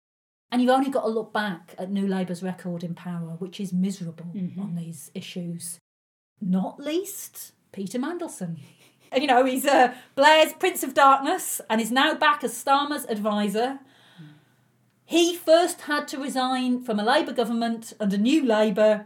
And 0.50 0.60
you've 0.60 0.70
only 0.70 0.90
got 0.90 1.02
to 1.02 1.08
look 1.08 1.32
back 1.32 1.74
at 1.78 1.90
New 1.90 2.06
Labour's 2.06 2.42
record 2.42 2.84
in 2.84 2.94
power, 2.94 3.36
which 3.38 3.58
is 3.58 3.72
miserable 3.72 4.30
on 4.60 4.74
these 4.76 5.10
issues. 5.14 5.78
Not 6.42 6.78
least 6.78 7.52
Peter 7.72 7.98
Mandelson. 7.98 8.58
You 9.14 9.26
know, 9.26 9.44
he's 9.44 9.66
uh, 9.66 9.92
Blair's 10.14 10.54
Prince 10.54 10.82
of 10.82 10.94
Darkness 10.94 11.60
and 11.68 11.82
is 11.82 11.90
now 11.90 12.14
back 12.14 12.42
as 12.42 12.54
Starmer's 12.54 13.04
advisor. 13.04 13.78
He 15.12 15.36
first 15.36 15.82
had 15.82 16.08
to 16.08 16.18
resign 16.18 16.82
from 16.84 16.98
a 16.98 17.04
Labour 17.04 17.34
government 17.34 17.92
under 18.00 18.16
New 18.16 18.46
Labour 18.46 19.04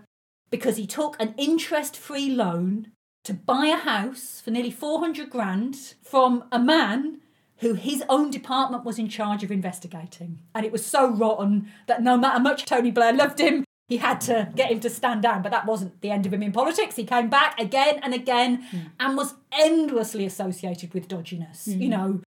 because 0.51 0.77
he 0.77 0.87
took 0.87 1.17
an 1.19 1.35
interest 1.37 1.97
free 1.97 2.31
loan 2.31 2.93
to 3.25 3.35
buy 3.35 3.67
a 3.67 3.77
house 3.77 4.41
for 4.41 4.53
nearly 4.53 4.71
400 4.71 5.29
grand 5.29 5.95
from 6.05 6.45
a 6.53 6.61
man 6.61 7.23
who 7.57 7.75
his 7.75 8.05
own 8.09 8.31
department 8.31 8.85
was 8.85 9.01
in 9.01 9.09
charge 9.09 9.43
of 9.43 9.51
investigating. 9.51 10.39
And 10.55 10.65
it 10.65 10.71
was 10.71 10.87
so 10.87 11.11
rotten 11.11 11.73
that 11.89 12.05
no 12.05 12.17
matter 12.17 12.39
much 12.39 12.67
Tony 12.67 12.93
Blair 12.93 13.13
loved 13.13 13.41
him, 13.41 13.65
he 13.89 13.97
had 13.97 14.21
to 14.21 14.53
get 14.55 14.71
him 14.71 14.79
to 14.79 14.91
stand 14.91 15.25
down. 15.25 15.43
But 15.43 15.51
that 15.51 15.67
wasn't 15.67 16.01
the 16.03 16.13
end 16.13 16.25
of 16.25 16.33
him 16.33 16.45
in 16.45 16.53
politics. 16.53 16.95
He 16.95 17.05
came 17.05 17.29
back 17.29 17.59
again 17.59 17.99
and 18.05 18.15
again 18.15 18.63
hmm. 18.71 18.79
and 19.01 19.17
was 19.17 19.35
endlessly 19.51 20.25
associated 20.25 20.95
with 20.95 21.09
dodginess. 21.09 21.65
Hmm. 21.65 21.83
You 21.83 21.89
know, 21.89 22.21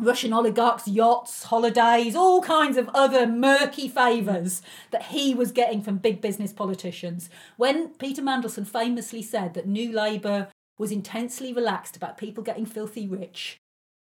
Russian 0.00 0.32
oligarchs, 0.32 0.88
yachts, 0.88 1.44
holidays, 1.44 2.14
all 2.14 2.42
kinds 2.42 2.76
of 2.76 2.88
other 2.94 3.26
murky 3.26 3.88
favours 3.88 4.62
that 4.90 5.06
he 5.06 5.34
was 5.34 5.52
getting 5.52 5.82
from 5.82 5.98
big 5.98 6.20
business 6.20 6.52
politicians. 6.52 7.28
When 7.56 7.90
Peter 7.94 8.22
Mandelson 8.22 8.66
famously 8.66 9.22
said 9.22 9.54
that 9.54 9.66
New 9.66 9.92
Labour 9.92 10.48
was 10.78 10.92
intensely 10.92 11.52
relaxed 11.52 11.96
about 11.96 12.18
people 12.18 12.44
getting 12.44 12.66
filthy 12.66 13.06
rich, 13.06 13.58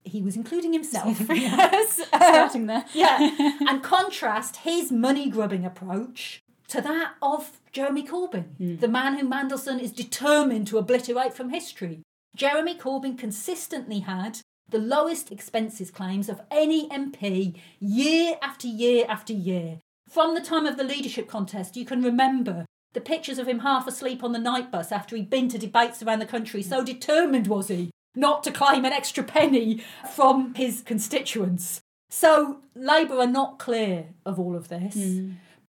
he 0.05 0.21
was 0.21 0.37
including 0.37 0.73
himself. 0.73 1.21
yes. 1.29 2.01
Starting 2.09 2.67
there. 2.67 2.85
yeah. 2.93 3.31
And 3.69 3.83
contrast 3.83 4.57
his 4.57 4.93
money 4.93 5.31
grubbing 5.31 5.65
approach 5.65 6.41
to 6.69 6.81
that 6.81 7.15
of 7.23 7.61
Jeremy 7.73 8.07
Corbyn, 8.07 8.57
hmm. 8.57 8.77
the 8.77 8.89
man 8.89 9.19
who 9.19 9.29
Mandelson 9.29 9.81
is 9.81 9.93
determined 9.93 10.67
to 10.69 10.79
obliterate 10.79 11.35
from 11.35 11.51
history. 11.51 12.03
Jeremy 12.37 12.77
Corbyn 12.77 13.17
consistently 13.17 14.01
had 14.01 14.41
the 14.69 14.79
lowest 14.79 15.31
expenses 15.31 15.91
claims 15.91 16.29
of 16.29 16.41
any 16.51 16.89
MP 16.89 17.55
year 17.81 18.37
after 18.43 18.67
year 18.67 19.05
after 19.09 19.33
year. 19.33 19.79
From 20.09 20.35
the 20.35 20.41
time 20.41 20.67
of 20.67 20.77
the 20.77 20.85
leadership 20.85 21.29
contest, 21.29 21.77
you 21.77 21.85
can 21.85 22.03
remember 22.03 22.67
the 22.93 23.01
pictures 23.01 23.39
of 23.39 23.49
him 23.49 23.61
half 23.61 23.87
asleep 23.87 24.23
on 24.23 24.33
the 24.33 24.39
night 24.39 24.71
bus 24.71 24.93
after 24.93 25.17
he'd 25.17 25.31
been 25.31 25.49
to 25.49 25.59
debates 25.59 26.03
around 26.03 26.21
the 26.21 26.27
country. 26.27 26.63
So 26.63 26.85
determined 26.85 27.49
was 27.49 27.69
he 27.69 27.91
not 28.15 28.45
to 28.45 28.53
claim 28.53 28.85
an 28.85 28.93
extra 28.93 29.25
penny 29.25 29.83
from 30.15 30.55
his 30.55 30.83
constituents. 30.83 31.81
So 32.09 32.61
Labour 32.75 33.19
are 33.19 33.27
not 33.27 33.59
clear 33.59 34.11
of 34.25 34.39
all 34.39 34.55
of 34.55 34.69
this. 34.69 34.95
Hmm. 34.95 35.33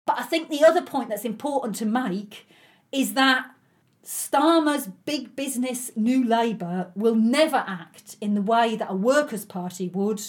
But 0.05 0.19
I 0.19 0.23
think 0.23 0.49
the 0.49 0.63
other 0.63 0.81
point 0.81 1.09
that's 1.09 1.25
important 1.25 1.75
to 1.77 1.85
make 1.85 2.47
is 2.91 3.13
that 3.13 3.47
Starmer's 4.05 4.87
big 4.87 5.35
business 5.35 5.91
New 5.95 6.23
Labour 6.23 6.91
will 6.95 7.15
never 7.15 7.63
act 7.67 8.17
in 8.21 8.35
the 8.35 8.41
way 8.41 8.75
that 8.75 8.91
a 8.91 8.95
Workers' 8.95 9.45
Party 9.45 9.89
would 9.89 10.21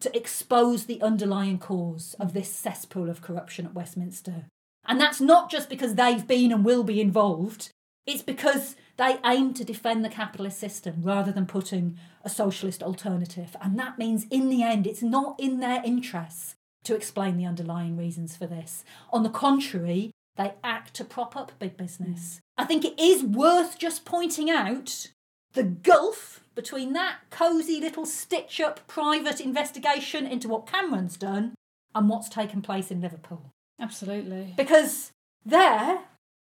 to 0.00 0.14
expose 0.16 0.84
the 0.84 1.00
underlying 1.00 1.58
cause 1.58 2.14
of 2.20 2.34
this 2.34 2.52
cesspool 2.52 3.08
of 3.08 3.22
corruption 3.22 3.64
at 3.64 3.74
Westminster. 3.74 4.46
And 4.86 5.00
that's 5.00 5.20
not 5.20 5.50
just 5.50 5.70
because 5.70 5.94
they've 5.94 6.26
been 6.26 6.52
and 6.52 6.64
will 6.64 6.82
be 6.82 7.00
involved, 7.00 7.70
it's 8.06 8.22
because 8.22 8.74
they 8.96 9.18
aim 9.24 9.54
to 9.54 9.64
defend 9.64 10.04
the 10.04 10.08
capitalist 10.08 10.58
system 10.58 10.96
rather 11.02 11.32
than 11.32 11.46
putting 11.46 11.98
a 12.24 12.28
socialist 12.28 12.82
alternative. 12.82 13.56
And 13.62 13.78
that 13.78 13.98
means, 13.98 14.26
in 14.30 14.48
the 14.48 14.62
end, 14.62 14.86
it's 14.86 15.02
not 15.02 15.38
in 15.38 15.60
their 15.60 15.82
interests 15.84 16.56
to 16.84 16.96
explain 16.96 17.36
the 17.36 17.46
underlying 17.46 17.96
reasons 17.96 18.36
for 18.36 18.46
this. 18.46 18.84
On 19.12 19.22
the 19.22 19.30
contrary, 19.30 20.10
they 20.36 20.54
act 20.64 20.94
to 20.94 21.04
prop 21.04 21.36
up 21.36 21.52
big 21.58 21.76
business. 21.76 22.40
I 22.62 22.64
think 22.64 22.84
it 22.84 22.96
is 22.96 23.24
worth 23.24 23.76
just 23.76 24.04
pointing 24.04 24.48
out 24.48 25.08
the 25.54 25.64
gulf 25.64 26.44
between 26.54 26.92
that 26.92 27.16
cosy 27.28 27.80
little 27.80 28.06
stitch 28.06 28.60
up 28.60 28.86
private 28.86 29.40
investigation 29.40 30.28
into 30.28 30.48
what 30.48 30.68
Cameron's 30.68 31.16
done 31.16 31.56
and 31.92 32.08
what's 32.08 32.28
taken 32.28 32.62
place 32.62 32.92
in 32.92 33.00
Liverpool. 33.00 33.50
Absolutely. 33.80 34.54
Because 34.56 35.10
there 35.44 36.02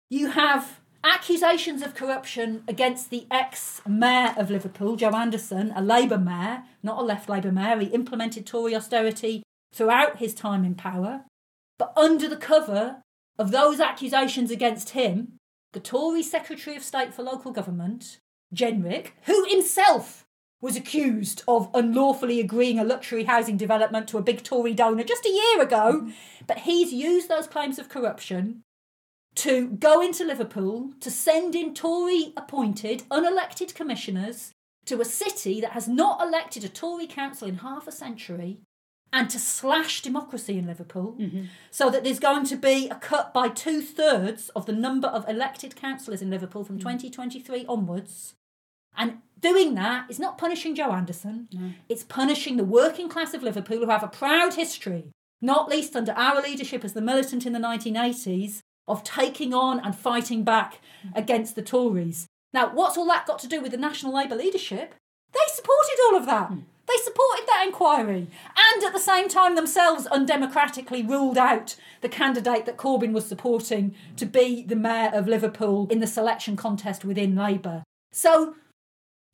you 0.10 0.32
have 0.32 0.82
accusations 1.02 1.82
of 1.82 1.96
corruption 1.96 2.66
against 2.68 3.10
the 3.10 3.26
ex 3.32 3.80
mayor 3.88 4.34
of 4.36 4.52
Liverpool, 4.52 4.98
Joe 4.98 5.12
Anderson, 5.12 5.72
a 5.78 5.82
Labour 5.82 6.18
mayor, 6.18 6.64
not 6.84 7.00
a 7.00 7.06
left 7.06 7.30
Labour 7.30 7.54
mayor. 7.54 7.80
He 7.80 7.88
implemented 7.88 8.46
Tory 8.46 8.76
austerity 8.76 9.44
throughout 9.74 10.18
his 10.18 10.34
time 10.34 10.66
in 10.66 10.76
power. 10.76 11.24
But 11.80 11.94
under 11.96 12.28
the 12.28 12.36
cover 12.36 13.02
of 13.40 13.52
those 13.52 13.80
accusations 13.80 14.52
against 14.52 14.90
him, 14.90 15.38
the 15.74 15.80
Tory 15.80 16.24
Secretary 16.24 16.76
of 16.76 16.84
State 16.84 17.14
for 17.14 17.24
Local 17.24 17.52
Government, 17.52 18.20
Jenrick, 18.54 19.12
who 19.24 19.46
himself 19.46 20.26
was 20.60 20.76
accused 20.76 21.44
of 21.48 21.70
unlawfully 21.74 22.40
agreeing 22.40 22.78
a 22.78 22.84
luxury 22.84 23.24
housing 23.24 23.58
development 23.58 24.08
to 24.10 24.18
a 24.18 24.24
big 24.24 24.44
Tory 24.44 24.74
donor 24.74 25.04
just 25.04 25.26
a 25.26 25.30
year 25.30 25.62
ago, 25.62 26.02
mm-hmm. 26.02 26.12
but 26.46 26.60
he's 26.60 26.94
used 26.94 27.30
those 27.30 27.48
claims 27.48 27.80
of 27.80 27.90
corruption 27.90 28.64
to 29.34 29.68
go 29.68 30.02
into 30.02 30.26
Liverpool 30.26 30.92
to 31.00 31.10
send 31.10 31.56
in 31.56 31.74
Tory 31.74 32.34
appointed, 32.36 33.04
unelected 33.10 33.74
commissioners 33.74 34.52
to 34.86 35.00
a 35.00 35.06
city 35.06 35.62
that 35.62 35.72
has 35.72 35.88
not 35.88 36.22
elected 36.22 36.64
a 36.64 36.70
Tory 36.70 37.08
council 37.08 37.48
in 37.48 37.56
half 37.56 37.88
a 37.88 37.92
century 37.92 38.60
and 39.14 39.30
to 39.30 39.40
slash 39.40 40.02
democracy 40.02 40.58
in 40.58 40.68
Liverpool 40.68 41.16
Mm-hmm. 41.20 41.44
so 41.70 41.90
that 41.90 42.04
there's 42.04 42.20
going 42.20 42.46
to 42.46 42.56
be 42.56 42.88
a 42.90 42.96
cut 42.96 43.34
by 43.34 43.50
two 43.50 43.82
thirds 43.82 44.50
of 44.50 44.66
the 44.66 44.74
number 44.74 45.08
of 45.10 45.28
elected 45.28 45.76
councillors 45.76 46.22
in 46.22 46.30
Liverpool 46.30 46.64
Mm. 46.64 46.68
from 46.68 46.80
2023 46.80 47.66
onwards. 47.68 48.34
And 48.96 49.20
doing 49.40 49.76
that 49.76 50.10
is 50.10 50.20
not 50.20 50.38
punishing 50.38 50.76
Joe 50.76 50.92
Anderson, 50.92 51.48
it's 51.90 52.04
punishing 52.04 52.58
the 52.58 52.64
working 52.66 53.10
class 53.10 53.34
of 53.34 53.44
Liverpool 53.44 53.78
who 53.78 53.90
have 53.90 54.04
a 54.04 54.08
proud 54.08 54.54
history, 54.56 55.06
not 55.42 55.70
least 55.70 55.96
under 55.96 56.12
our 56.14 56.42
leadership 56.42 56.84
as 56.84 56.94
the 56.94 57.02
militant 57.02 57.46
in 57.46 57.54
the 57.54 57.60
1980s, 57.60 58.60
of 58.88 59.04
taking 59.04 59.54
on 59.54 59.80
and 59.80 59.96
fighting 59.96 60.44
back 60.44 60.80
against 61.16 61.56
the 61.56 61.62
Tories. 61.62 62.28
Now, 62.54 62.74
what's 62.74 62.98
all 62.98 63.06
that 63.08 63.26
got 63.28 63.40
to 63.40 63.48
do 63.48 63.62
with 63.62 63.72
the 63.72 63.78
National 63.78 64.14
Labour 64.14 64.36
leadership? 64.36 64.96
They 65.32 65.40
supported 65.48 65.98
all 66.08 66.16
of 66.18 66.26
that. 66.26 66.52
They 66.92 67.04
supported 67.04 67.48
that 67.48 67.64
inquiry 67.66 68.28
and 68.58 68.84
at 68.84 68.92
the 68.92 69.00
same 69.00 69.30
time 69.30 69.56
themselves 69.56 70.08
undemocratically 70.08 71.08
ruled 71.08 71.38
out 71.38 71.76
the 72.02 72.10
candidate 72.10 72.66
that 72.66 72.78
Corbyn 72.78 73.14
was 73.14 73.26
supporting 73.26 73.96
to 74.18 74.26
be 74.26 74.64
the 74.64 74.76
mayor 74.76 75.12
of 75.14 75.28
Liverpool 75.28 75.88
in 75.90 76.00
the 76.00 76.08
selection 76.08 76.58
contest 76.58 77.06
within 77.06 77.36
Labour. 77.36 77.84
So 78.12 78.56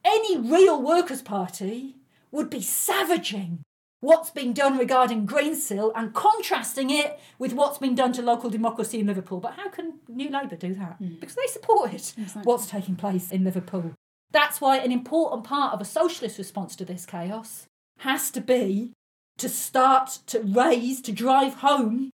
any 0.06 0.38
real 0.38 0.80
Workers' 0.82 1.24
Party 1.24 1.96
would 2.32 2.50
be 2.50 2.62
savaging 2.62 3.64
what's 4.02 4.30
been 4.30 4.54
done 4.54 4.78
regarding 4.78 5.26
Greensill 5.26 5.92
and 5.96 6.14
contrasting 6.14 6.92
it 6.92 7.20
with 7.40 7.54
what's 7.54 7.80
been 7.80 7.96
done 7.96 8.14
to 8.14 8.22
local 8.22 8.52
democracy 8.52 9.00
in 9.00 9.08
Liverpool. 9.08 9.40
But 9.40 9.54
how 9.54 9.70
can 9.70 9.96
New 10.08 10.30
Labour 10.30 10.58
do 10.58 10.76
that? 10.76 10.98
Hmm. 10.98 11.16
Because 11.20 11.36
they 11.36 11.48
supported 11.48 12.04
what's 12.44 12.68
taking 12.68 12.96
place 12.96 13.32
in 13.32 13.44
Liverpool. 13.44 13.94
That's 14.32 14.60
why 14.60 14.78
an 14.78 14.92
important 14.92 15.44
part 15.44 15.74
of 15.74 15.82
a 15.82 15.86
socialist 15.86 16.38
response 16.38 16.76
to 16.76 16.86
this 16.86 17.06
chaos 17.06 17.66
has 18.00 18.30
to 18.32 18.42
be 18.42 18.92
to 19.38 19.50
start 19.50 20.20
to 20.28 20.40
raise, 20.40 21.02
to 21.02 21.12
drive 21.12 21.56
home 21.56 22.10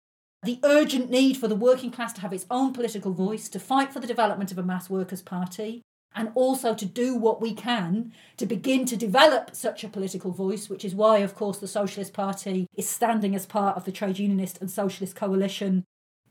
the 0.43 0.59
urgent 0.63 1.09
need 1.09 1.35
for 1.35 1.47
the 1.47 1.55
working 1.55 1.91
class 1.91 2.13
to 2.13 2.21
have 2.21 2.31
its 2.31 2.45
own 2.49 2.73
political 2.73 3.11
voice, 3.11 3.49
to 3.49 3.59
fight 3.59 3.91
for 3.91 3.99
the 3.99 4.07
development 4.07 4.51
of 4.51 4.57
a 4.57 4.63
mass 4.63 4.89
workers' 4.89 5.21
party, 5.21 5.81
and 6.15 6.31
also 6.33 6.73
to 6.73 6.85
do 6.85 7.13
what 7.15 7.41
we 7.41 7.53
can 7.53 8.13
to 8.37 8.45
begin 8.45 8.85
to 8.85 8.95
develop 8.95 9.53
such 9.53 9.83
a 9.83 9.89
political 9.89 10.31
voice, 10.31 10.69
which 10.69 10.85
is 10.85 10.95
why, 10.95 11.19
of 11.19 11.35
course, 11.35 11.57
the 11.59 11.67
Socialist 11.67 12.13
Party 12.13 12.67
is 12.75 12.87
standing 12.87 13.35
as 13.35 13.45
part 13.45 13.75
of 13.75 13.85
the 13.85 13.91
Trade 13.91 14.17
Unionist 14.17 14.59
and 14.61 14.71
Socialist 14.71 15.15
Coalition 15.15 15.83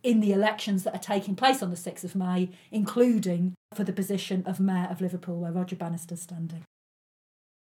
in 0.02 0.20
the 0.20 0.32
elections 0.32 0.84
that 0.84 0.94
are 0.94 0.98
taking 0.98 1.36
place 1.36 1.62
on 1.62 1.70
the 1.70 1.76
6th 1.76 2.04
of 2.04 2.14
May, 2.14 2.50
including 2.70 3.54
for 3.74 3.84
the 3.84 3.92
position 3.92 4.42
of 4.46 4.60
Mayor 4.60 4.88
of 4.90 5.00
Liverpool, 5.00 5.38
where 5.38 5.52
Roger 5.52 5.76
Bannister's 5.76 6.22
standing. 6.22 6.64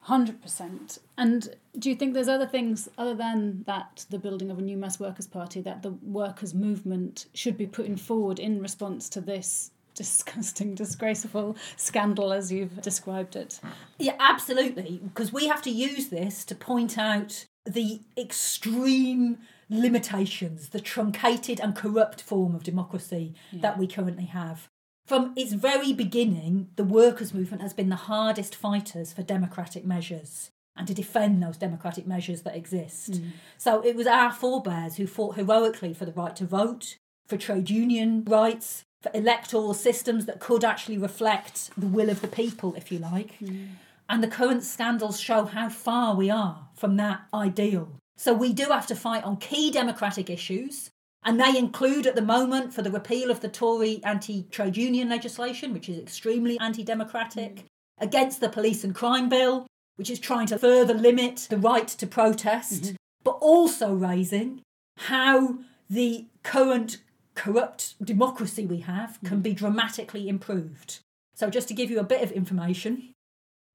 100%. 0.06 0.98
And 1.16 1.54
do 1.78 1.88
you 1.88 1.94
think 1.94 2.14
there's 2.14 2.28
other 2.28 2.46
things 2.46 2.88
other 2.98 3.14
than 3.14 3.62
that, 3.66 4.04
the 4.10 4.18
building 4.18 4.50
of 4.50 4.58
a 4.58 4.62
new 4.62 4.76
mass 4.76 4.98
workers' 4.98 5.28
party, 5.28 5.60
that 5.60 5.82
the 5.82 5.92
workers' 6.02 6.54
movement 6.54 7.26
should 7.34 7.56
be 7.56 7.66
putting 7.66 7.96
forward 7.96 8.38
in 8.38 8.60
response 8.60 9.08
to 9.10 9.20
this 9.20 9.70
disgusting, 9.94 10.74
disgraceful 10.74 11.56
scandal 11.76 12.32
as 12.32 12.50
you've 12.50 12.80
described 12.82 13.36
it? 13.36 13.60
Yeah, 13.98 14.16
absolutely. 14.18 15.00
Because 15.04 15.32
we 15.32 15.46
have 15.46 15.62
to 15.62 15.70
use 15.70 16.08
this 16.08 16.44
to 16.46 16.54
point 16.54 16.98
out 16.98 17.44
the 17.64 18.00
extreme 18.18 19.38
limitations, 19.70 20.70
the 20.70 20.80
truncated 20.80 21.60
and 21.60 21.76
corrupt 21.76 22.20
form 22.22 22.54
of 22.54 22.64
democracy 22.64 23.34
that 23.52 23.78
we 23.78 23.86
currently 23.86 24.24
have. 24.24 24.68
From 25.12 25.34
its 25.36 25.52
very 25.52 25.92
beginning, 25.92 26.70
the 26.76 26.84
workers' 26.84 27.34
movement 27.34 27.60
has 27.60 27.74
been 27.74 27.90
the 27.90 27.96
hardest 27.96 28.54
fighters 28.54 29.12
for 29.12 29.22
democratic 29.22 29.84
measures 29.84 30.50
and 30.74 30.88
to 30.88 30.94
defend 30.94 31.42
those 31.42 31.58
democratic 31.58 32.06
measures 32.06 32.40
that 32.44 32.56
exist. 32.56 33.12
Mm. 33.12 33.32
So 33.58 33.82
it 33.82 33.94
was 33.94 34.06
our 34.06 34.32
forebears 34.32 34.96
who 34.96 35.06
fought 35.06 35.36
heroically 35.36 35.92
for 35.92 36.06
the 36.06 36.12
right 36.12 36.34
to 36.36 36.46
vote, 36.46 36.96
for 37.26 37.36
trade 37.36 37.68
union 37.68 38.24
rights, 38.26 38.84
for 39.02 39.10
electoral 39.12 39.74
systems 39.74 40.24
that 40.24 40.40
could 40.40 40.64
actually 40.64 40.96
reflect 40.96 41.68
the 41.76 41.88
will 41.88 42.08
of 42.08 42.22
the 42.22 42.26
people, 42.26 42.74
if 42.74 42.90
you 42.90 42.98
like. 42.98 43.38
Mm. 43.38 43.72
And 44.08 44.24
the 44.24 44.28
current 44.28 44.64
scandals 44.64 45.20
show 45.20 45.44
how 45.44 45.68
far 45.68 46.16
we 46.16 46.30
are 46.30 46.70
from 46.72 46.96
that 46.96 47.20
ideal. 47.34 48.00
So 48.16 48.32
we 48.32 48.54
do 48.54 48.70
have 48.70 48.86
to 48.86 48.94
fight 48.94 49.24
on 49.24 49.36
key 49.36 49.70
democratic 49.70 50.30
issues, 50.30 50.90
and 51.24 51.40
they 51.40 51.56
include 51.56 52.06
at 52.06 52.14
the 52.14 52.22
moment 52.22 52.74
for 52.74 52.82
the 52.82 52.90
repeal 52.90 53.30
of 53.30 53.40
the 53.40 53.48
Tory 53.48 54.00
anti 54.04 54.44
trade 54.50 54.76
union 54.76 55.08
legislation, 55.08 55.72
which 55.72 55.88
is 55.88 55.98
extremely 55.98 56.58
anti 56.58 56.82
democratic, 56.82 57.56
mm-hmm. 57.56 58.04
against 58.04 58.40
the 58.40 58.48
police 58.48 58.82
and 58.82 58.94
crime 58.94 59.28
bill, 59.28 59.66
which 59.96 60.10
is 60.10 60.18
trying 60.18 60.46
to 60.48 60.58
further 60.58 60.94
limit 60.94 61.46
the 61.48 61.58
right 61.58 61.88
to 61.88 62.06
protest, 62.06 62.82
mm-hmm. 62.82 62.96
but 63.22 63.38
also 63.40 63.92
raising 63.92 64.62
how 64.98 65.58
the 65.88 66.26
current 66.42 66.98
corrupt 67.34 67.94
democracy 68.04 68.66
we 68.66 68.78
have 68.78 69.18
can 69.20 69.36
mm-hmm. 69.36 69.42
be 69.42 69.54
dramatically 69.54 70.28
improved. 70.28 70.98
So, 71.34 71.50
just 71.50 71.68
to 71.68 71.74
give 71.74 71.90
you 71.90 72.00
a 72.00 72.04
bit 72.04 72.22
of 72.22 72.32
information, 72.32 73.12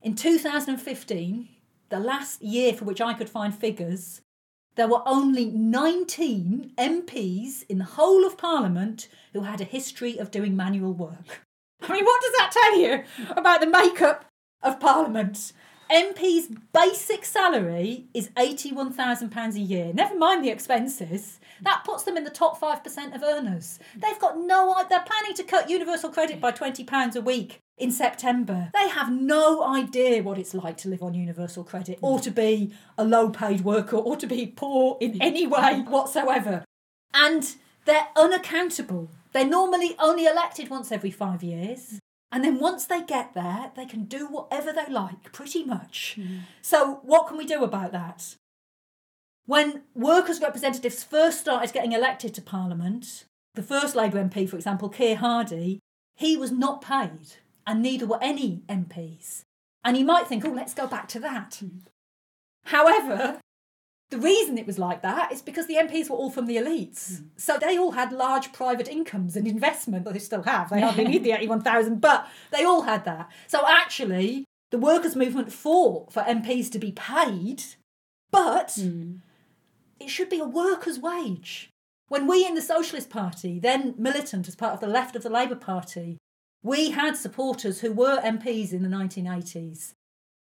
in 0.01 0.15
2015, 0.15 1.49
the 1.89 1.99
last 1.99 2.41
year 2.41 2.73
for 2.73 2.86
which 2.86 3.01
I 3.01 3.13
could 3.13 3.29
find 3.29 3.55
figures, 3.55 4.21
there 4.78 4.88
were 4.88 5.02
only 5.06 5.46
19 5.48 6.72
MPs 6.78 7.63
in 7.68 7.80
the 7.80 7.84
whole 7.84 8.26
of 8.26 8.38
Parliament 8.38 9.10
who 9.34 9.42
had 9.42 9.60
a 9.60 9.66
history 9.66 10.18
of 10.18 10.32
doing 10.32 10.56
manual 10.56 10.94
work. 10.94 11.42
I 11.82 11.94
mean, 11.94 12.06
what 12.06 12.22
does 12.22 12.34
that 12.38 12.52
tell 12.52 12.80
you 12.80 13.04
about 13.32 13.60
the 13.60 13.68
makeup 13.68 14.26
of 14.62 14.80
Parliament? 14.80 15.52
MP's 15.90 16.50
basic 16.74 17.26
salary 17.26 18.06
is 18.13 18.30
£81,000 18.30 19.56
a 19.56 19.60
year. 19.60 19.92
Never 19.94 20.18
mind 20.18 20.44
the 20.44 20.50
expenses. 20.50 21.40
That 21.62 21.84
puts 21.86 22.04
them 22.04 22.18
in 22.18 22.24
the 22.24 22.30
top 22.30 22.60
5% 22.60 23.16
of 23.16 23.24
earners. 23.24 23.80
They've 23.96 24.20
got 24.20 24.38
no 24.38 24.76
they're 24.90 25.00
planning 25.00 25.34
to 25.36 25.44
cut 25.44 25.70
universal 25.70 26.10
credit 26.10 26.40
by 26.40 26.52
£20 26.52 27.16
a 27.16 27.22
week 27.22 27.62
in 27.78 27.92
September. 27.92 28.72
They 28.74 28.90
have 28.90 29.12
no 29.12 29.63
idea 29.63 30.24
what 30.24 30.38
it's 30.38 30.54
like 30.54 30.78
to 30.78 30.90
live 30.90 31.04
on 31.04 31.13
universal 31.13 31.63
credit 31.63 32.00
or 32.02 32.20
to 32.20 32.32
be 32.32 32.74
a 32.98 33.06
low 33.06 33.30
paid 33.30 33.62
worker 33.62 33.98
or 33.98 34.16
to 34.18 34.28
be 34.28 34.48
poor 34.48 34.98
in 35.00 35.22
any 35.22 35.46
way 35.46 35.82
whatsoever. 35.88 36.66
And 37.13 37.56
they're 37.86 38.08
unaccountable. 38.16 39.12
They're 39.32 39.46
normally 39.46 39.96
only 40.00 40.26
elected 40.26 40.70
once 40.70 40.92
every 40.92 41.12
five 41.12 41.44
years. 41.44 42.00
And 42.32 42.44
then 42.44 42.60
once 42.60 42.86
they 42.86 43.02
get 43.04 43.34
there, 43.34 43.72
they 43.76 43.86
can 43.86 44.04
do 44.04 44.28
whatever 44.28 44.74
they 44.74 44.92
like, 44.92 45.32
pretty 45.32 45.63
much. 45.63 46.16
Hmm. 46.16 46.40
So, 46.62 47.00
what 47.04 47.28
can 47.28 47.38
we 47.38 47.46
do 47.46 47.63
about 47.63 47.94
that? 47.94 48.36
When 49.46 49.84
workers' 49.96 50.42
representatives 50.42 51.06
first 51.06 51.40
started 51.40 51.72
getting 51.72 51.94
elected 51.94 52.34
to 52.34 52.42
Parliament, 52.42 53.24
the 53.56 53.63
first 53.63 53.96
Labour 53.96 54.22
MP, 54.22 54.50
for 54.50 54.58
example, 54.58 54.90
Keir 54.90 55.16
Hardie, 55.16 55.80
he 56.16 56.36
was 56.36 56.52
not 56.52 56.82
paid, 56.82 57.38
and 57.67 57.82
neither 57.82 58.08
were 58.08 58.23
any 58.23 58.63
MPs. 58.69 59.43
And 59.84 59.97
you 59.97 60.06
might 60.06 60.27
think, 60.27 60.45
oh, 60.45 60.49
let's 60.49 60.73
go 60.73 60.88
back 60.88 61.08
to 61.10 61.19
that. 61.19 61.58
Hmm. 61.60 61.80
However, 62.63 63.39
the 64.10 64.17
reason 64.17 64.58
it 64.58 64.65
was 64.65 64.80
like 64.80 65.01
that 65.01 65.32
is 65.32 65.41
because 65.41 65.67
the 65.67 65.75
MPs 65.75 66.10
were 66.10 66.15
all 66.15 66.32
from 66.32 66.47
the 66.47 66.56
elites. 66.56 67.17
Hmm. 67.17 67.23
So 67.36 67.58
they 67.58 67.77
all 67.77 67.91
had 67.91 68.12
large 68.12 68.53
private 68.53 68.88
incomes 68.88 69.36
and 69.36 69.45
investment. 69.45 70.06
Well, 70.06 70.13
they 70.13 70.19
still 70.19 70.43
have. 70.43 70.69
They 70.69 70.82
hardly 70.82 71.03
need 71.08 71.23
the 71.23 71.34
81,000, 71.34 71.99
but 71.99 72.27
they 72.51 72.63
all 72.63 72.84
had 72.84 73.03
that. 73.06 73.30
So 73.47 73.63
actually, 73.67 74.45
the 74.71 74.80
workers' 74.80 75.15
movement 75.15 75.51
fought 75.51 76.12
for 76.12 76.23
MPs 76.23 76.71
to 76.71 76.80
be 76.80 76.93
paid, 76.93 77.63
but 78.32 78.71
hmm. 78.80 79.17
it 79.99 80.10
should 80.10 80.30
be 80.30 80.39
a 80.39 80.45
worker's 80.45 80.99
wage. 80.99 81.69
When 82.08 82.25
we 82.25 82.45
in 82.45 82.56
the 82.56 82.62
Socialist 82.62 83.10
Party, 83.10 83.60
then 83.60 83.93
militant 83.97 84.47
as 84.47 84.56
part 84.56 84.73
of 84.73 84.80
the 84.80 84.88
left 84.88 85.17
of 85.17 85.23
the 85.23 85.30
Labour 85.30 85.58
Party, 85.58 86.17
we 86.67 86.91
had 86.91 87.15
supporters 87.15 87.80
who 87.80 87.93
were 87.93 88.19
MPs 88.19 88.73
in 88.73 88.84
the 88.84 88.89
1980s. 88.89 89.93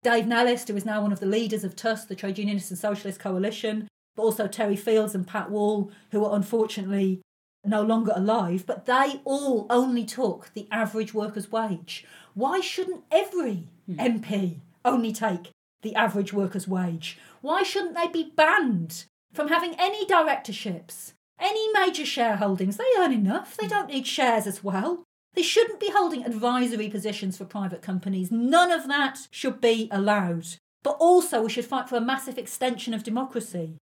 Dave 0.02 0.26
Nellist, 0.26 0.68
who 0.68 0.76
is 0.76 0.84
now 0.84 1.00
one 1.02 1.12
of 1.12 1.20
the 1.20 1.26
leaders 1.28 1.64
of 1.64 1.76
TUSC, 1.76 2.08
the 2.08 2.16
Trade 2.16 2.40
Unionist 2.40 2.72
and 2.72 2.80
Socialist 2.80 3.20
Coalition, 3.20 3.88
but 4.16 4.24
also 4.24 4.48
Terry 4.48 4.76
Fields 4.76 5.14
and 5.14 5.28
Pat 5.28 5.52
Wall, 5.52 5.92
who 6.12 6.26
are 6.26 6.36
unfortunately 6.36 7.22
no 7.64 7.84
longer 7.84 8.12
alive, 8.16 8.66
but 8.66 8.88
they 8.88 9.22
all 9.24 9.68
only 9.70 10.04
took 10.04 10.52
the 10.56 10.68
average 10.72 11.14
worker's 11.14 11.52
wage. 11.52 12.06
Why 12.34 12.60
shouldn't 12.60 13.04
every 13.12 13.68
hmm. 13.86 14.00
MP 14.00 14.62
only 14.84 15.14
take 15.14 15.52
the 15.84 15.94
average 15.94 16.34
worker's 16.34 16.68
wage? 16.68 17.20
Why 17.42 17.62
shouldn't 17.62 17.96
they 17.96 18.08
be 18.08 18.32
banned 18.36 19.06
from 19.32 19.50
having 19.50 19.76
any 19.78 20.08
directorships, 20.08 21.14
any 21.40 21.72
major 21.72 22.04
shareholdings? 22.04 22.78
They 22.78 22.84
earn 22.98 23.14
enough, 23.14 23.56
they 23.58 23.68
hmm. 23.68 23.74
don't 23.74 23.90
need 23.90 24.08
shares 24.08 24.48
as 24.48 24.64
well. 24.64 25.04
They 25.36 25.42
shouldn't 25.42 25.80
be 25.80 25.92
holding 25.92 26.24
advisory 26.24 26.90
positions 26.90 27.38
for 27.38 27.46
private 27.46 27.82
companies. 27.82 28.32
None 28.32 28.72
of 28.72 28.88
that 28.88 29.28
should 29.32 29.60
be 29.60 29.90
allowed. 29.92 30.48
But 30.84 30.98
also, 31.00 31.42
we 31.42 31.50
should 31.50 31.66
fight 31.66 31.90
for 31.90 31.98
a 31.98 32.02
massive 32.02 32.38
extension 32.38 32.94
of 32.94 33.04
democracy. 33.04 33.78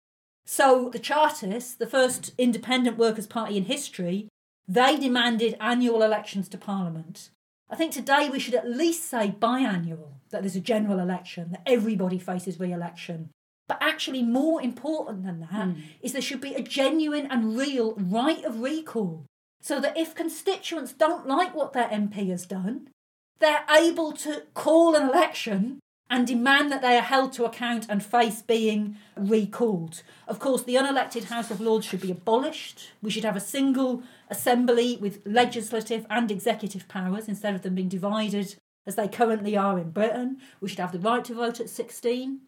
So, 0.47 0.89
the 0.89 0.99
Chartists, 0.99 1.75
the 1.75 1.87
first 1.87 2.33
independent 2.39 2.97
workers' 2.97 3.27
party 3.27 3.57
in 3.57 3.65
history, 3.65 4.29
they 4.67 4.97
demanded 4.97 5.57
annual 5.61 6.03
elections 6.03 6.49
to 6.49 6.59
Parliament. 6.59 7.31
I 7.69 7.77
think 7.77 7.93
today 7.93 8.29
we 8.31 8.39
should 8.39 8.55
at 8.55 8.69
least 8.69 9.05
say 9.09 9.35
biannual, 9.39 10.15
that 10.31 10.43
there's 10.43 10.57
a 10.57 10.61
general 10.61 10.99
election, 10.99 11.51
that 11.51 11.63
everybody 11.67 12.19
faces 12.19 12.59
re 12.61 12.73
election. 12.73 13.31
But 13.69 13.79
actually, 13.81 14.23
more 14.23 14.63
important 14.63 15.25
than 15.25 15.41
that 15.41 15.49
Hmm. 15.51 15.81
is 16.01 16.13
there 16.13 16.23
should 16.23 16.41
be 16.41 16.55
a 16.55 16.63
genuine 16.63 17.27
and 17.31 17.57
real 17.57 17.95
right 17.97 18.45
of 18.45 18.61
recall. 18.61 19.25
So 19.63 19.81
that 19.81 19.97
if 19.97 20.15
constituents 20.15 20.93
don't 20.93 21.27
like 21.27 21.55
what 21.55 21.73
their 21.73 21.89
MP 21.89 22.29
has 22.29 22.45
done, 22.45 22.91
they're 23.39 23.65
able 23.71 24.13
to 24.13 24.43
call 24.55 24.95
an 24.95 25.09
election 25.09 25.79
and 26.13 26.27
demand 26.27 26.71
that 26.71 26.83
they 26.83 26.99
are 26.99 27.03
held 27.03 27.33
to 27.33 27.47
account 27.47 27.87
and 27.89 28.05
face 28.05 28.43
being 28.43 28.97
recalled. 29.17 30.03
Of 30.29 30.39
course, 30.39 30.63
the 30.63 30.75
unelected 30.75 31.25
House 31.25 31.51
of 31.51 31.59
Lords 31.59 31.87
should 31.87 32.03
be 32.03 32.11
abolished. 32.11 32.91
We 33.01 33.11
should 33.11 33.25
have 33.25 33.35
a 33.35 33.41
single 33.41 34.03
assembly 34.29 34.99
with 35.01 35.23
legislative 35.25 36.05
and 36.11 36.31
executive 36.31 36.87
powers 36.87 37.29
instead 37.29 37.55
of 37.55 37.63
them 37.63 37.77
being 37.77 37.89
divided 37.89 38.57
as 38.87 38.97
they 38.97 39.09
currently 39.09 39.57
are 39.57 39.79
in 39.79 39.91
Britain. 39.91 40.37
We 40.61 40.69
should 40.69 40.81
have 40.81 40.93
the 40.93 40.99
right 40.99 41.25
to 41.25 41.35
vote 41.35 41.61
at 41.61 41.71
16. 41.71 42.41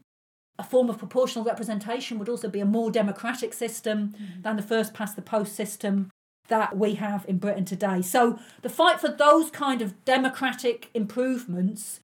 A 0.59 0.63
form 0.63 0.91
of 0.91 0.99
proportional 0.99 1.45
representation 1.45 2.19
would 2.19 2.29
also 2.29 2.51
be 2.51 2.61
a 2.61 2.67
more 2.67 2.91
democratic 2.91 3.55
system 3.55 4.11
mm-hmm. 4.11 4.43
than 4.43 4.57
the 4.57 4.63
first 4.63 4.93
past 4.93 5.17
the 5.17 5.23
post 5.23 5.55
system 5.55 6.11
that 6.49 6.77
we 6.77 6.95
have 6.95 7.25
in 7.29 7.39
Britain 7.39 7.65
today. 7.65 8.03
So 8.03 8.39
the 8.63 8.69
fight 8.69 9.01
for 9.01 9.09
those 9.09 9.51
kind 9.51 9.81
of 9.81 10.05
democratic 10.05 10.91
improvements 10.95 12.01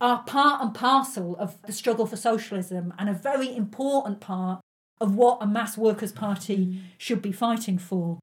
are 0.00 0.22
part 0.24 0.60
and 0.60 0.74
parcel 0.74 1.36
of 1.36 1.60
the 1.62 1.72
struggle 1.72 2.06
for 2.06 2.16
socialism 2.16 2.92
and 2.98 3.08
a 3.08 3.14
very 3.14 3.54
important 3.54 4.20
part 4.20 4.60
of 5.00 5.14
what 5.14 5.38
a 5.40 5.46
mass 5.46 5.76
workers' 5.76 6.12
party 6.12 6.66
mm. 6.66 6.80
should 6.98 7.22
be 7.22 7.32
fighting 7.32 7.78
for. 7.78 8.18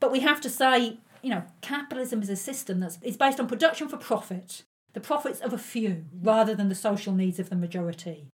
But 0.00 0.12
we 0.12 0.20
have 0.20 0.40
to 0.42 0.50
say, 0.50 0.98
you 1.22 1.30
know, 1.30 1.44
capitalism 1.62 2.22
is 2.22 2.30
a 2.30 2.36
system 2.36 2.80
that's 2.80 2.98
is 3.02 3.16
based 3.16 3.40
on 3.40 3.46
production 3.46 3.88
for 3.88 3.96
profit, 3.96 4.62
the 4.92 5.00
profits 5.00 5.40
of 5.40 5.52
a 5.52 5.58
few 5.58 5.90
mm. 5.90 6.04
rather 6.22 6.54
than 6.54 6.68
the 6.68 6.74
social 6.74 7.14
needs 7.14 7.38
of 7.38 7.48
the 7.48 7.56
majority. 7.56 8.28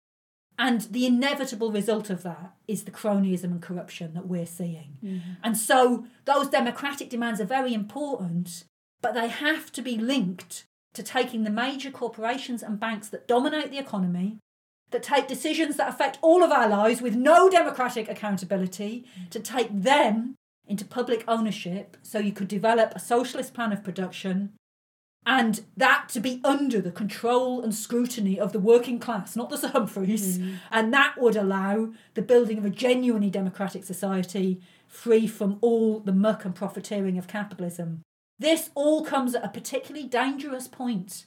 And 0.58 0.80
the 0.82 1.06
inevitable 1.06 1.70
result 1.70 2.10
of 2.10 2.24
that 2.24 2.54
is 2.66 2.82
the 2.82 2.90
cronyism 2.90 3.44
and 3.44 3.62
corruption 3.62 4.14
that 4.14 4.26
we're 4.26 4.44
seeing. 4.44 4.98
Mm-hmm. 5.02 5.32
And 5.44 5.56
so 5.56 6.06
those 6.24 6.48
democratic 6.48 7.08
demands 7.08 7.40
are 7.40 7.44
very 7.46 7.72
important, 7.72 8.64
but 9.00 9.14
they 9.14 9.28
have 9.28 9.70
to 9.72 9.82
be 9.82 9.96
linked 9.96 10.64
to 10.94 11.02
taking 11.04 11.44
the 11.44 11.50
major 11.50 11.92
corporations 11.92 12.62
and 12.62 12.80
banks 12.80 13.08
that 13.10 13.28
dominate 13.28 13.70
the 13.70 13.78
economy, 13.78 14.38
that 14.90 15.04
take 15.04 15.28
decisions 15.28 15.76
that 15.76 15.88
affect 15.88 16.18
all 16.22 16.42
of 16.42 16.50
our 16.50 16.68
lives 16.68 17.00
with 17.00 17.14
no 17.14 17.48
democratic 17.48 18.08
accountability, 18.08 19.04
mm-hmm. 19.16 19.28
to 19.28 19.38
take 19.38 19.68
them 19.70 20.34
into 20.66 20.84
public 20.84 21.24
ownership 21.28 21.96
so 22.02 22.18
you 22.18 22.32
could 22.32 22.48
develop 22.48 22.92
a 22.94 22.98
socialist 22.98 23.54
plan 23.54 23.72
of 23.72 23.84
production 23.84 24.52
and 25.28 25.60
that 25.76 26.08
to 26.08 26.20
be 26.20 26.40
under 26.42 26.80
the 26.80 26.90
control 26.90 27.60
and 27.60 27.74
scrutiny 27.74 28.40
of 28.40 28.54
the 28.54 28.58
working 28.58 28.98
class, 28.98 29.36
not 29.36 29.50
the 29.50 29.58
Sir 29.58 29.68
Humphreys, 29.68 30.38
hmm. 30.38 30.54
and 30.70 30.92
that 30.94 31.16
would 31.18 31.36
allow 31.36 31.92
the 32.14 32.22
building 32.22 32.56
of 32.56 32.64
a 32.64 32.70
genuinely 32.70 33.28
democratic 33.28 33.84
society 33.84 34.58
free 34.86 35.26
from 35.26 35.58
all 35.60 36.00
the 36.00 36.14
muck 36.14 36.46
and 36.46 36.54
profiteering 36.54 37.18
of 37.18 37.28
capitalism. 37.28 38.00
This 38.38 38.70
all 38.74 39.04
comes 39.04 39.34
at 39.34 39.44
a 39.44 39.50
particularly 39.50 40.08
dangerous 40.08 40.66
point 40.66 41.26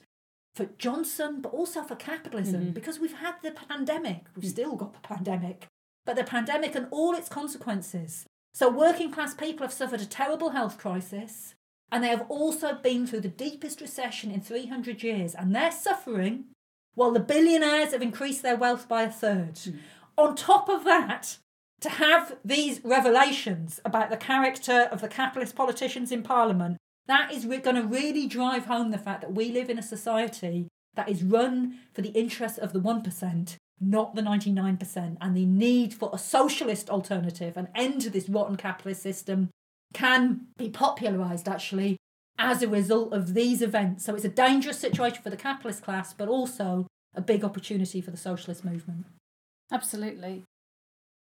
for 0.56 0.66
Johnson, 0.78 1.40
but 1.40 1.52
also 1.52 1.84
for 1.84 1.94
capitalism, 1.94 2.62
hmm. 2.66 2.70
because 2.72 2.98
we've 2.98 3.18
had 3.18 3.36
the 3.40 3.52
pandemic. 3.52 4.26
We've 4.34 4.42
hmm. 4.42 4.50
still 4.50 4.74
got 4.74 4.94
the 4.94 5.08
pandemic, 5.08 5.68
but 6.04 6.16
the 6.16 6.24
pandemic 6.24 6.74
and 6.74 6.88
all 6.90 7.14
its 7.14 7.28
consequences. 7.28 8.26
So, 8.52 8.68
working 8.68 9.12
class 9.12 9.32
people 9.32 9.64
have 9.64 9.72
suffered 9.72 10.00
a 10.00 10.06
terrible 10.06 10.50
health 10.50 10.76
crisis, 10.76 11.54
and 11.92 12.02
they 12.02 12.08
have 12.08 12.24
also 12.30 12.74
been 12.74 13.06
through 13.06 13.20
the 13.20 13.28
deepest 13.28 13.82
recession 13.82 14.30
in 14.30 14.40
300 14.40 15.02
years, 15.02 15.34
and 15.34 15.54
they're 15.54 15.70
suffering 15.70 16.46
while 16.94 17.12
the 17.12 17.20
billionaires 17.20 17.92
have 17.92 18.00
increased 18.00 18.42
their 18.42 18.56
wealth 18.56 18.88
by 18.88 19.02
a 19.02 19.10
third. 19.10 19.58
Hmm. 19.58 19.76
On 20.16 20.34
top 20.34 20.70
of 20.70 20.84
that, 20.84 21.36
to 21.80 21.90
have 21.90 22.36
these 22.44 22.80
revelations 22.82 23.78
about 23.84 24.08
the 24.08 24.16
character 24.16 24.88
of 24.90 25.02
the 25.02 25.08
capitalist 25.08 25.54
politicians 25.54 26.10
in 26.10 26.22
Parliament, 26.22 26.78
that 27.06 27.30
is 27.32 27.46
re- 27.46 27.58
going 27.58 27.76
to 27.76 27.82
really 27.82 28.26
drive 28.26 28.66
home 28.66 28.90
the 28.90 28.98
fact 28.98 29.20
that 29.20 29.34
we 29.34 29.50
live 29.50 29.68
in 29.68 29.78
a 29.78 29.82
society 29.82 30.68
that 30.94 31.08
is 31.08 31.22
run 31.22 31.78
for 31.92 32.00
the 32.00 32.10
interests 32.10 32.58
of 32.58 32.72
the 32.72 32.80
1%, 32.80 33.56
not 33.80 34.14
the 34.14 34.22
99%, 34.22 35.16
and 35.20 35.36
the 35.36 35.46
need 35.46 35.92
for 35.92 36.10
a 36.12 36.18
socialist 36.18 36.88
alternative, 36.88 37.56
an 37.56 37.68
end 37.74 38.00
to 38.02 38.10
this 38.10 38.28
rotten 38.28 38.56
capitalist 38.56 39.02
system, 39.02 39.50
can 39.92 40.46
be 40.56 40.68
popularised 40.68 41.48
actually 41.48 41.96
as 42.38 42.62
a 42.62 42.68
result 42.68 43.12
of 43.12 43.34
these 43.34 43.62
events. 43.62 44.04
So 44.04 44.14
it's 44.14 44.24
a 44.24 44.28
dangerous 44.28 44.78
situation 44.78 45.22
for 45.22 45.30
the 45.30 45.36
capitalist 45.36 45.82
class, 45.82 46.12
but 46.12 46.28
also 46.28 46.86
a 47.14 47.20
big 47.20 47.44
opportunity 47.44 48.00
for 48.00 48.10
the 48.10 48.16
socialist 48.16 48.64
movement. 48.64 49.06
Absolutely. 49.70 50.44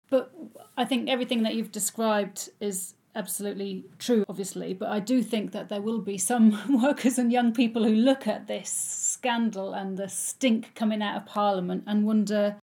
But 0.10 0.32
I 0.78 0.86
think 0.86 1.10
everything 1.10 1.44
that 1.44 1.56
you've 1.56 1.72
described 1.72 2.50
is 2.60 2.96
absolutely 3.16 3.86
true, 3.98 4.24
obviously. 4.30 4.74
But 4.74 4.90
I 4.90 5.00
do 5.00 5.22
think 5.22 5.52
that 5.52 5.70
there 5.70 5.82
will 5.82 6.00
be 6.00 6.18
some 6.18 6.82
workers 6.84 7.18
and 7.18 7.32
young 7.32 7.54
people 7.54 7.84
who 7.84 7.94
look 7.94 8.28
at 8.28 8.48
this 8.48 8.70
scandal 8.70 9.74
and 9.74 9.98
the 9.98 10.10
stink 10.10 10.74
coming 10.76 11.02
out 11.02 11.18
of 11.18 11.26
Parliament 11.26 11.84
and 11.88 12.06
wonder, 12.06 12.58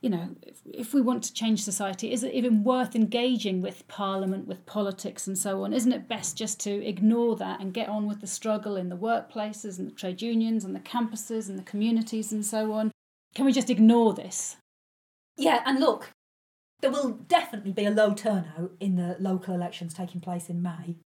you 0.00 0.10
know, 0.10 0.36
if, 0.42 0.60
if 0.72 0.94
we 0.94 1.00
want 1.00 1.24
to 1.24 1.32
change 1.32 1.62
society, 1.62 2.12
is 2.12 2.22
it 2.22 2.32
even 2.32 2.62
worth 2.62 2.94
engaging 2.94 3.60
with 3.60 3.86
Parliament, 3.88 4.46
with 4.46 4.64
politics, 4.64 5.26
and 5.26 5.36
so 5.36 5.64
on? 5.64 5.72
Isn't 5.72 5.92
it 5.92 6.08
best 6.08 6.36
just 6.36 6.60
to 6.60 6.86
ignore 6.86 7.34
that 7.36 7.60
and 7.60 7.74
get 7.74 7.88
on 7.88 8.06
with 8.06 8.20
the 8.20 8.26
struggle 8.26 8.76
in 8.76 8.90
the 8.90 8.96
workplaces 8.96 9.78
and 9.78 9.88
the 9.88 9.94
trade 9.94 10.22
unions 10.22 10.64
and 10.64 10.74
the 10.74 10.80
campuses 10.80 11.48
and 11.48 11.58
the 11.58 11.64
communities 11.64 12.30
and 12.30 12.46
so 12.46 12.72
on? 12.72 12.92
Can 13.34 13.44
we 13.44 13.52
just 13.52 13.70
ignore 13.70 14.14
this? 14.14 14.56
Yeah, 15.36 15.62
and 15.66 15.80
look, 15.80 16.12
there 16.80 16.90
will 16.90 17.10
definitely 17.10 17.72
be 17.72 17.84
a 17.84 17.90
low 17.90 18.14
turnout 18.14 18.72
in 18.78 18.94
the 18.94 19.16
local 19.18 19.54
elections 19.54 19.94
taking 19.94 20.20
place 20.20 20.48
in 20.48 20.62
May. 20.62 20.96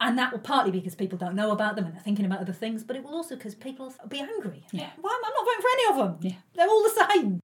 And 0.00 0.18
that 0.18 0.32
will 0.32 0.40
partly 0.40 0.72
be 0.72 0.80
because 0.80 0.94
people 0.94 1.18
don't 1.18 1.36
know 1.36 1.52
about 1.52 1.76
them 1.76 1.84
and 1.84 1.94
they're 1.94 2.02
thinking 2.02 2.24
about 2.24 2.40
other 2.40 2.52
things, 2.52 2.82
but 2.82 2.96
it 2.96 3.04
will 3.04 3.14
also 3.14 3.36
because 3.36 3.54
people 3.54 3.86
will 3.86 4.08
be 4.08 4.20
angry. 4.20 4.66
Yeah. 4.72 4.90
Why 5.00 5.10
am 5.10 5.24
I 5.24 5.32
not 5.36 5.44
voting 5.44 5.60
for 5.60 5.68
any 5.72 5.90
of 5.90 5.96
them? 5.96 6.30
Yeah. 6.30 6.38
They're 6.54 6.68
all 6.68 6.82
the 6.82 7.06
same. 7.12 7.40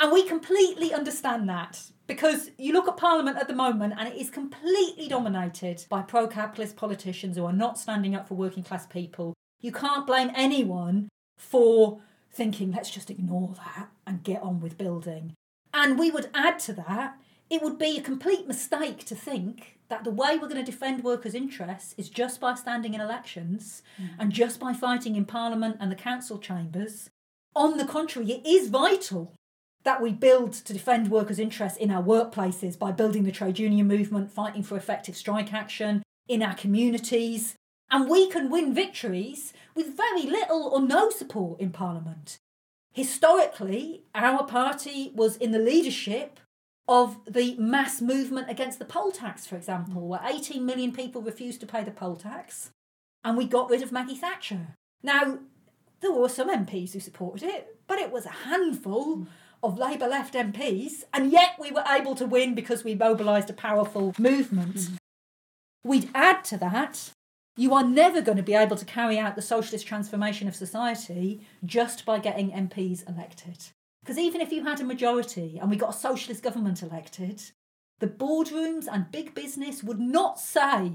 And 0.00 0.10
we 0.10 0.22
completely 0.22 0.94
understand 0.94 1.46
that 1.50 1.82
because 2.06 2.50
you 2.56 2.72
look 2.72 2.88
at 2.88 2.96
Parliament 2.96 3.36
at 3.36 3.48
the 3.48 3.54
moment 3.54 3.94
and 3.98 4.08
it 4.08 4.16
is 4.16 4.30
completely 4.30 5.08
dominated 5.08 5.84
by 5.90 6.00
pro 6.00 6.26
capitalist 6.26 6.74
politicians 6.74 7.36
who 7.36 7.44
are 7.44 7.52
not 7.52 7.78
standing 7.78 8.14
up 8.14 8.26
for 8.26 8.34
working 8.34 8.62
class 8.62 8.86
people. 8.86 9.34
You 9.60 9.72
can't 9.72 10.06
blame 10.06 10.30
anyone 10.34 11.10
for 11.36 12.00
thinking, 12.32 12.72
let's 12.72 12.90
just 12.90 13.10
ignore 13.10 13.54
that 13.56 13.90
and 14.06 14.22
get 14.22 14.42
on 14.42 14.60
with 14.60 14.78
building. 14.78 15.34
And 15.74 15.98
we 15.98 16.10
would 16.10 16.30
add 16.32 16.58
to 16.60 16.72
that, 16.72 17.18
it 17.50 17.60
would 17.62 17.78
be 17.78 17.98
a 17.98 18.02
complete 18.02 18.48
mistake 18.48 19.04
to 19.04 19.14
think 19.14 19.78
that 19.88 20.04
the 20.04 20.10
way 20.10 20.38
we're 20.38 20.48
going 20.48 20.64
to 20.64 20.70
defend 20.70 21.04
workers' 21.04 21.34
interests 21.34 21.94
is 21.98 22.08
just 22.08 22.40
by 22.40 22.54
standing 22.54 22.94
in 22.94 23.02
elections 23.02 23.82
mm. 24.00 24.08
and 24.18 24.32
just 24.32 24.58
by 24.58 24.72
fighting 24.72 25.14
in 25.14 25.26
Parliament 25.26 25.76
and 25.78 25.92
the 25.92 25.96
council 25.96 26.38
chambers. 26.38 27.10
On 27.54 27.76
the 27.76 27.84
contrary, 27.84 28.30
it 28.30 28.46
is 28.46 28.70
vital 28.70 29.34
that 29.84 30.02
we 30.02 30.12
build 30.12 30.52
to 30.52 30.72
defend 30.72 31.10
workers' 31.10 31.38
interests 31.38 31.78
in 31.78 31.90
our 31.90 32.02
workplaces 32.02 32.78
by 32.78 32.92
building 32.92 33.24
the 33.24 33.32
trade 33.32 33.58
union 33.58 33.86
movement, 33.86 34.30
fighting 34.30 34.62
for 34.62 34.76
effective 34.76 35.16
strike 35.16 35.52
action 35.52 36.02
in 36.28 36.42
our 36.42 36.54
communities. 36.54 37.54
And 37.90 38.08
we 38.08 38.28
can 38.28 38.50
win 38.50 38.74
victories 38.74 39.52
with 39.74 39.96
very 39.96 40.22
little 40.22 40.64
or 40.64 40.80
no 40.80 41.10
support 41.10 41.60
in 41.60 41.70
Parliament. 41.70 42.38
Historically, 42.92 44.04
our 44.14 44.44
party 44.44 45.12
was 45.14 45.36
in 45.36 45.52
the 45.52 45.58
leadership 45.58 46.38
of 46.88 47.20
the 47.24 47.54
mass 47.56 48.00
movement 48.00 48.50
against 48.50 48.80
the 48.80 48.84
poll 48.84 49.12
tax, 49.12 49.46
for 49.46 49.56
example, 49.56 50.08
where 50.08 50.20
18 50.24 50.66
million 50.66 50.92
people 50.92 51.22
refused 51.22 51.60
to 51.60 51.66
pay 51.66 51.84
the 51.84 51.90
poll 51.92 52.16
tax, 52.16 52.70
and 53.24 53.36
we 53.36 53.46
got 53.46 53.70
rid 53.70 53.82
of 53.82 53.92
Maggie 53.92 54.16
Thatcher. 54.16 54.74
Now, 55.02 55.38
there 56.00 56.12
were 56.12 56.28
some 56.28 56.50
MPs 56.50 56.92
who 56.92 57.00
supported 57.00 57.48
it, 57.48 57.76
but 57.86 57.98
it 57.98 58.10
was 58.10 58.26
a 58.26 58.30
handful 58.30 59.26
of 59.62 59.78
Labour 59.78 60.06
left 60.06 60.34
MPs, 60.34 61.04
and 61.12 61.30
yet 61.32 61.56
we 61.58 61.70
were 61.70 61.84
able 61.88 62.14
to 62.14 62.26
win 62.26 62.54
because 62.54 62.84
we 62.84 62.94
mobilised 62.94 63.50
a 63.50 63.54
powerful 63.54 64.14
movement. 64.18 64.76
Mm-hmm. 64.76 64.96
We'd 65.84 66.10
add 66.14 66.44
to 66.44 66.58
that, 66.58 67.12
you 67.56 67.74
are 67.74 67.84
never 67.84 68.22
going 68.22 68.36
to 68.36 68.42
be 68.42 68.54
able 68.54 68.76
to 68.76 68.84
carry 68.84 69.18
out 69.18 69.36
the 69.36 69.42
socialist 69.42 69.86
transformation 69.86 70.48
of 70.48 70.56
society 70.56 71.40
just 71.64 72.04
by 72.04 72.18
getting 72.18 72.50
MPs 72.50 73.08
elected. 73.08 73.58
Because 74.02 74.18
even 74.18 74.40
if 74.40 74.52
you 74.52 74.64
had 74.64 74.80
a 74.80 74.84
majority 74.84 75.58
and 75.60 75.70
we 75.70 75.76
got 75.76 75.94
a 75.94 75.98
socialist 75.98 76.42
government 76.42 76.82
elected, 76.82 77.42
the 77.98 78.06
boardrooms 78.06 78.86
and 78.90 79.12
big 79.12 79.34
business 79.34 79.82
would 79.82 80.00
not 80.00 80.40
say, 80.40 80.92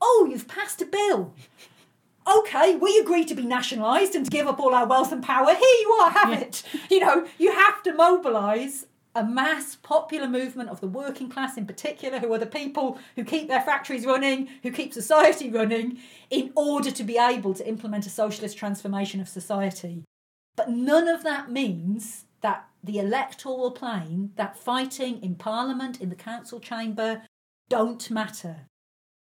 Oh, 0.00 0.26
you've 0.30 0.48
passed 0.48 0.82
a 0.82 0.86
bill. 0.86 1.34
Okay, 2.26 2.76
we 2.76 2.98
agree 2.98 3.24
to 3.24 3.34
be 3.34 3.44
nationalised 3.44 4.14
and 4.14 4.24
to 4.24 4.30
give 4.30 4.46
up 4.46 4.60
all 4.60 4.74
our 4.74 4.86
wealth 4.86 5.12
and 5.12 5.22
power. 5.22 5.54
Here 5.54 5.56
you 5.58 5.98
are, 6.00 6.10
have 6.10 6.32
it. 6.32 6.62
You 6.90 7.00
know, 7.00 7.26
you 7.38 7.52
have 7.52 7.82
to 7.84 7.94
mobilise 7.94 8.86
a 9.14 9.24
mass 9.24 9.74
popular 9.74 10.28
movement 10.28 10.70
of 10.70 10.80
the 10.80 10.86
working 10.86 11.28
class 11.28 11.56
in 11.56 11.66
particular, 11.66 12.18
who 12.18 12.32
are 12.32 12.38
the 12.38 12.46
people 12.46 12.98
who 13.16 13.24
keep 13.24 13.48
their 13.48 13.62
factories 13.62 14.06
running, 14.06 14.48
who 14.62 14.70
keep 14.70 14.92
society 14.92 15.50
running, 15.50 15.98
in 16.30 16.52
order 16.54 16.90
to 16.92 17.02
be 17.02 17.18
able 17.18 17.52
to 17.54 17.66
implement 17.66 18.06
a 18.06 18.10
socialist 18.10 18.56
transformation 18.56 19.20
of 19.20 19.28
society. 19.28 20.04
But 20.56 20.70
none 20.70 21.08
of 21.08 21.24
that 21.24 21.50
means 21.50 22.26
that 22.42 22.68
the 22.84 22.98
electoral 22.98 23.72
plane, 23.72 24.30
that 24.36 24.56
fighting 24.56 25.22
in 25.22 25.34
Parliament, 25.34 26.00
in 26.00 26.08
the 26.08 26.14
council 26.14 26.60
chamber, 26.60 27.22
don't 27.68 28.10
matter. 28.10 28.68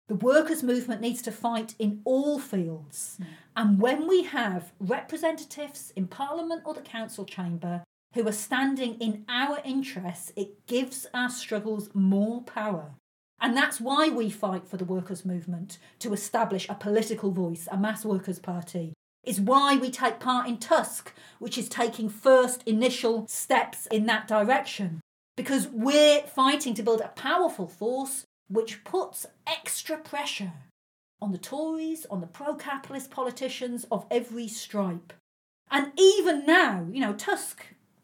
The 0.10 0.15
workers' 0.15 0.63
movement 0.63 1.02
needs 1.02 1.22
to 1.22 1.32
fight 1.32 1.76
in 1.78 2.02
all 2.04 2.39
fields. 2.39 3.19
Mm. 3.22 3.26
And 3.56 3.80
when 3.80 4.08
we 4.08 4.24
have 4.24 4.74
representatives 4.80 5.93
in 5.95 6.08
Parliament 6.08 6.63
or 6.65 6.74
the 6.74 6.82
council 6.82 7.26
chamber 7.26 7.84
who 8.15 8.28
are 8.28 8.32
standing 8.32 8.95
in 8.95 9.24
our 9.30 9.60
interests, 9.63 10.34
it 10.36 10.65
gives 10.65 11.06
our 11.13 11.30
struggles 11.30 11.91
more 11.93 12.41
power. 12.41 12.95
And 13.39 13.56
that's 13.56 13.80
why 13.80 14.10
we 14.10 14.32
fight 14.32 14.67
for 14.67 14.78
the 14.78 14.84
workers' 14.84 15.26
movement 15.26 15.78
to 16.00 16.12
establish 16.12 16.67
a 16.67 16.74
political 16.74 17.30
voice, 17.30 17.67
a 17.72 17.78
mass 17.78 18.04
workers' 18.04 18.39
party. 18.39 18.93
Is 19.24 19.39
why 19.39 19.76
we 19.76 19.91
take 19.91 20.19
part 20.19 20.48
in 20.48 20.58
TUSC, 20.58 21.10
which 21.38 21.56
is 21.56 21.69
taking 21.69 22.10
first 22.10 22.63
initial 22.65 23.28
steps 23.28 23.86
in 23.91 24.08
that 24.08 24.28
direction. 24.28 25.02
Because 25.38 25.67
we're 25.67 26.22
fighting 26.22 26.74
to 26.74 26.84
build 26.84 27.02
a 27.02 27.10
powerful 27.10 27.67
force 27.67 28.26
which 28.50 28.84
puts 28.84 29.26
extra 29.48 29.98
pressure 29.98 30.54
on 31.22 31.32
the 31.32 31.38
Tories, 31.38 32.06
on 32.10 32.22
the 32.22 32.28
pro 32.28 32.56
capitalist 32.56 33.12
politicians 33.12 33.86
of 33.92 34.06
every 34.10 34.48
stripe. 34.48 35.14
And 35.72 35.92
even 35.98 36.46
now, 36.46 36.88
you 36.92 37.00
know, 37.00 37.14
TUSC 37.14 37.58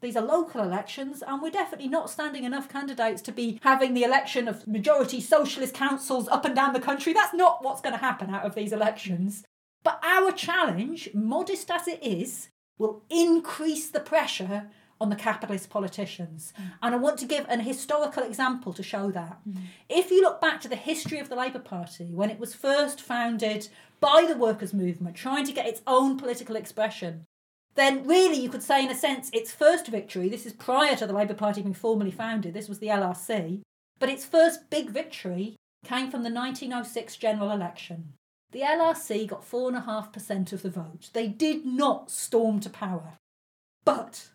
these 0.05 0.15
are 0.15 0.23
local 0.23 0.61
elections, 0.61 1.23
and 1.25 1.41
we're 1.41 1.49
definitely 1.49 1.87
not 1.87 2.11
standing 2.11 2.43
enough 2.43 2.69
candidates 2.69 3.23
to 3.23 3.31
be 3.31 3.59
having 3.63 3.95
the 3.95 4.03
election 4.03 4.47
of 4.47 4.67
majority 4.67 5.19
socialist 5.19 5.73
councils 5.73 6.27
up 6.27 6.45
and 6.45 6.55
down 6.55 6.73
the 6.73 6.79
country. 6.79 7.11
That's 7.11 7.33
not 7.33 7.63
what's 7.63 7.81
going 7.81 7.93
to 7.93 7.99
happen 7.99 8.29
out 8.29 8.45
of 8.45 8.53
these 8.53 8.71
elections. 8.71 9.43
But 9.83 9.99
our 10.03 10.31
challenge, 10.31 11.09
modest 11.15 11.71
as 11.71 11.87
it 11.87 12.03
is, 12.03 12.49
will 12.77 13.03
increase 13.09 13.89
the 13.89 13.99
pressure 13.99 14.69
on 14.99 15.09
the 15.09 15.15
capitalist 15.15 15.69
politicians. 15.69 16.53
Mm. 16.59 16.71
And 16.81 16.95
I 16.95 16.97
want 16.97 17.19
to 17.19 17.25
give 17.25 17.45
an 17.49 17.61
historical 17.61 18.23
example 18.23 18.73
to 18.73 18.83
show 18.83 19.11
that. 19.11 19.39
Mm. 19.47 19.57
If 19.89 20.09
you 20.09 20.21
look 20.21 20.39
back 20.39 20.61
to 20.61 20.69
the 20.69 20.75
history 20.75 21.19
of 21.19 21.29
the 21.29 21.35
Labour 21.35 21.59
Party, 21.59 22.11
when 22.13 22.29
it 22.29 22.39
was 22.39 22.53
first 22.53 23.01
founded 23.01 23.67
by 23.99 24.25
the 24.27 24.37
workers' 24.37 24.73
movement, 24.73 25.15
trying 25.15 25.45
to 25.45 25.53
get 25.53 25.67
its 25.67 25.81
own 25.85 26.17
political 26.17 26.55
expression, 26.55 27.25
then 27.75 28.07
really 28.07 28.39
you 28.39 28.49
could 28.49 28.63
say, 28.63 28.83
in 28.83 28.91
a 28.91 28.95
sense, 28.95 29.29
its 29.33 29.51
first 29.51 29.87
victory, 29.87 30.29
this 30.29 30.45
is 30.45 30.53
prior 30.53 30.95
to 30.95 31.05
the 31.05 31.13
Labour 31.13 31.33
Party 31.33 31.61
being 31.61 31.73
formally 31.73 32.11
founded, 32.11 32.53
this 32.53 32.69
was 32.69 32.79
the 32.79 32.87
LRC, 32.87 33.61
but 33.99 34.09
its 34.09 34.25
first 34.25 34.69
big 34.69 34.89
victory 34.89 35.55
came 35.83 36.09
from 36.09 36.23
the 36.23 36.31
1906 36.31 37.17
general 37.17 37.51
election. 37.51 38.13
The 38.51 38.61
LRC 38.61 39.27
got 39.27 39.49
4.5% 39.49 40.53
of 40.53 40.61
the 40.61 40.69
vote. 40.69 41.09
They 41.11 41.27
did 41.27 41.65
not 41.65 42.09
storm 42.09 42.61
to 42.61 42.69
power. 42.69 43.17
But 43.83 44.29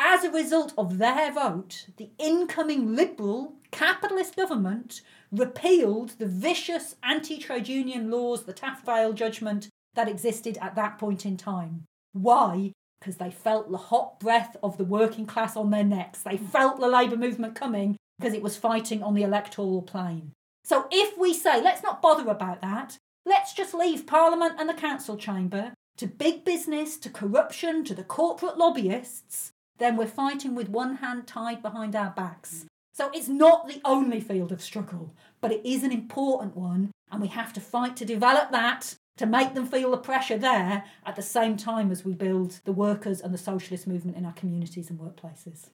as 0.00 0.24
a 0.24 0.30
result 0.30 0.72
of 0.78 0.96
their 0.96 1.30
vote, 1.30 1.86
the 1.98 2.08
incoming 2.18 2.96
Liberal 2.96 3.54
capitalist 3.70 4.34
government 4.34 5.02
repealed 5.30 6.10
the 6.18 6.26
vicious 6.26 6.96
anti 7.02 7.38
trade 7.38 7.68
union 7.68 8.10
laws, 8.10 8.44
the 8.44 8.54
Taff 8.54 8.84
Vale 8.84 9.12
judgment 9.12 9.68
that 9.94 10.08
existed 10.08 10.56
at 10.60 10.74
that 10.74 10.98
point 10.98 11.26
in 11.26 11.36
time. 11.36 11.84
Why? 12.12 12.72
Because 12.98 13.18
they 13.18 13.30
felt 13.30 13.70
the 13.70 13.76
hot 13.76 14.18
breath 14.18 14.56
of 14.62 14.78
the 14.78 14.84
working 14.84 15.26
class 15.26 15.54
on 15.54 15.70
their 15.70 15.84
necks. 15.84 16.22
They 16.22 16.38
felt 16.38 16.80
the 16.80 16.88
labour 16.88 17.16
movement 17.16 17.54
coming 17.54 17.96
because 18.18 18.32
it 18.34 18.42
was 18.42 18.56
fighting 18.56 19.02
on 19.02 19.14
the 19.14 19.22
electoral 19.22 19.82
plane. 19.82 20.32
So 20.64 20.86
if 20.90 21.16
we 21.18 21.34
say, 21.34 21.62
let's 21.62 21.82
not 21.82 22.02
bother 22.02 22.28
about 22.30 22.62
that, 22.62 22.96
let's 23.26 23.52
just 23.52 23.74
leave 23.74 24.06
Parliament 24.06 24.54
and 24.58 24.68
the 24.68 24.74
Council 24.74 25.16
chamber 25.16 25.74
to 25.98 26.06
big 26.06 26.44
business, 26.44 26.96
to 26.98 27.10
corruption, 27.10 27.84
to 27.84 27.94
the 27.94 28.04
corporate 28.04 28.56
lobbyists, 28.56 29.49
then 29.80 29.96
we're 29.96 30.06
fighting 30.06 30.54
with 30.54 30.68
one 30.68 30.96
hand 30.96 31.26
tied 31.26 31.62
behind 31.62 31.96
our 31.96 32.10
backs. 32.10 32.66
So 32.92 33.10
it's 33.12 33.28
not 33.28 33.66
the 33.66 33.80
only 33.84 34.20
field 34.20 34.52
of 34.52 34.62
struggle, 34.62 35.14
but 35.40 35.50
it 35.50 35.62
is 35.64 35.82
an 35.82 35.90
important 35.90 36.56
one, 36.56 36.92
and 37.10 37.20
we 37.20 37.28
have 37.28 37.52
to 37.54 37.60
fight 37.60 37.96
to 37.96 38.04
develop 38.04 38.52
that 38.52 38.94
to 39.16 39.26
make 39.26 39.54
them 39.54 39.66
feel 39.66 39.90
the 39.90 39.96
pressure 39.98 40.38
there 40.38 40.84
at 41.04 41.16
the 41.16 41.22
same 41.22 41.56
time 41.56 41.90
as 41.90 42.04
we 42.04 42.14
build 42.14 42.60
the 42.64 42.72
workers 42.72 43.20
and 43.20 43.34
the 43.34 43.38
socialist 43.38 43.86
movement 43.86 44.16
in 44.16 44.24
our 44.24 44.32
communities 44.32 44.88
and 44.88 44.98
workplaces. 44.98 45.66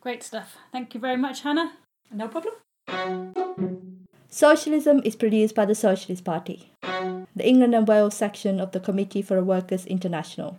Great 0.00 0.22
stuff. 0.22 0.56
Thank 0.72 0.94
you 0.94 1.00
very 1.00 1.16
much, 1.16 1.42
Hannah. 1.42 1.72
No 2.10 2.28
problem. 2.28 2.54
Socialism 4.30 5.02
is 5.04 5.16
produced 5.16 5.54
by 5.54 5.64
the 5.64 5.74
Socialist 5.74 6.24
Party, 6.24 6.72
the 6.82 7.46
England 7.46 7.74
and 7.74 7.86
Wales 7.86 8.16
section 8.16 8.60
of 8.60 8.72
the 8.72 8.80
Committee 8.80 9.22
for 9.22 9.36
a 9.36 9.44
Workers 9.44 9.84
International. 9.86 10.58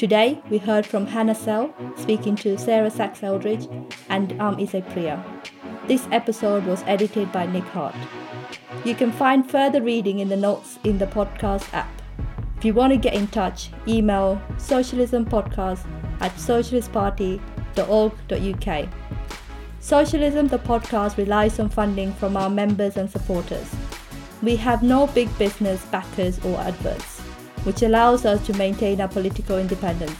Today, 0.00 0.40
we 0.48 0.56
heard 0.56 0.86
from 0.86 1.04
Hannah 1.06 1.34
Sell 1.34 1.74
speaking 1.98 2.34
to 2.36 2.56
Sarah 2.56 2.90
Sachs 2.90 3.22
Eldridge 3.22 3.68
and 4.08 4.32
I'm 4.40 4.56
Isai 4.56 4.80
Priya. 4.94 5.22
This 5.88 6.08
episode 6.10 6.64
was 6.64 6.82
edited 6.86 7.30
by 7.30 7.44
Nick 7.44 7.64
Hart. 7.64 7.94
You 8.86 8.94
can 8.94 9.12
find 9.12 9.50
further 9.50 9.82
reading 9.82 10.20
in 10.20 10.30
the 10.30 10.38
notes 10.38 10.78
in 10.84 10.96
the 10.96 11.06
podcast 11.06 11.70
app. 11.74 12.00
If 12.56 12.64
you 12.64 12.72
want 12.72 12.94
to 12.94 12.96
get 12.96 13.12
in 13.12 13.26
touch, 13.26 13.68
email 13.86 14.40
socialismpodcast 14.56 15.84
at 16.22 16.32
socialistparty.org.uk. 16.32 18.88
Socialism 19.80 20.48
the 20.48 20.58
podcast 20.60 21.18
relies 21.18 21.60
on 21.60 21.68
funding 21.68 22.14
from 22.14 22.38
our 22.38 22.48
members 22.48 22.96
and 22.96 23.10
supporters. 23.10 23.70
We 24.40 24.56
have 24.56 24.82
no 24.82 25.08
big 25.08 25.28
business 25.36 25.84
backers 25.84 26.42
or 26.42 26.56
adverts, 26.56 27.19
which 27.64 27.82
allows 27.82 28.24
us 28.24 28.46
to 28.46 28.52
maintain 28.54 29.00
our 29.00 29.08
political 29.08 29.58
independence. 29.58 30.16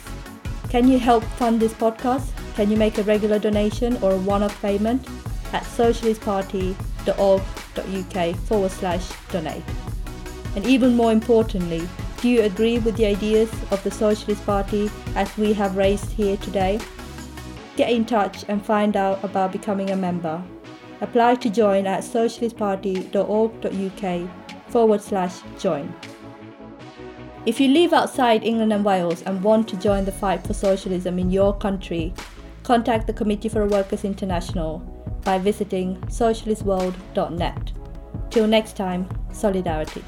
Can 0.69 0.89
you 0.89 0.99
help 0.99 1.23
fund 1.25 1.61
this 1.61 1.73
podcast? 1.73 2.33
Can 2.55 2.71
you 2.71 2.77
make 2.77 2.99
a 2.99 3.03
regular 3.03 3.39
donation 3.39 3.97
or 4.03 4.13
a 4.13 4.19
one 4.19 4.43
off 4.43 4.61
payment 4.63 5.07
at 5.53 5.65
socialistparty.org.uk 5.65 8.37
forward 8.37 8.71
slash 8.71 9.11
donate? 9.31 9.65
And 10.57 10.67
even 10.67 10.95
more 10.95 11.13
importantly, 11.13 11.89
do 12.21 12.29
you 12.29 12.43
agree 12.43 12.79
with 12.79 12.97
the 12.97 13.07
ideas 13.07 13.51
of 13.71 13.83
the 13.83 13.91
Socialist 13.91 14.45
Party 14.45 14.91
as 15.15 15.35
we 15.39 15.55
have 15.55 15.77
raised 15.77 16.11
here 16.11 16.37
today? 16.37 16.79
Get 17.77 17.91
in 17.91 18.05
touch 18.05 18.45
and 18.49 18.61
find 18.65 18.97
out 18.97 19.23
about 19.25 19.53
becoming 19.53 19.91
a 19.91 19.97
member. 19.97 20.43
Apply 21.01 21.37
to 21.37 21.49
join 21.49 21.87
at 21.87 22.03
socialistparty.org.uk 22.03 24.71
forward 24.71 25.01
slash 25.01 25.39
join. 25.59 25.95
If 27.51 27.59
you 27.59 27.67
live 27.67 27.93
outside 27.93 28.45
England 28.45 28.73
and 28.73 28.85
Wales 28.85 29.23
and 29.23 29.43
want 29.43 29.67
to 29.71 29.77
join 29.77 30.05
the 30.05 30.13
fight 30.13 30.47
for 30.47 30.55
socialism 30.55 31.19
in 31.19 31.33
your 31.33 31.53
country, 31.53 32.15
contact 32.63 33.09
the 33.09 33.13
Committee 33.13 33.49
for 33.49 33.67
Workers 33.67 34.05
International 34.05 34.79
by 35.25 35.37
visiting 35.39 35.97
socialistworld.net. 36.03 37.73
Till 38.31 38.47
next 38.47 38.77
time, 38.77 39.09
solidarity. 39.33 40.05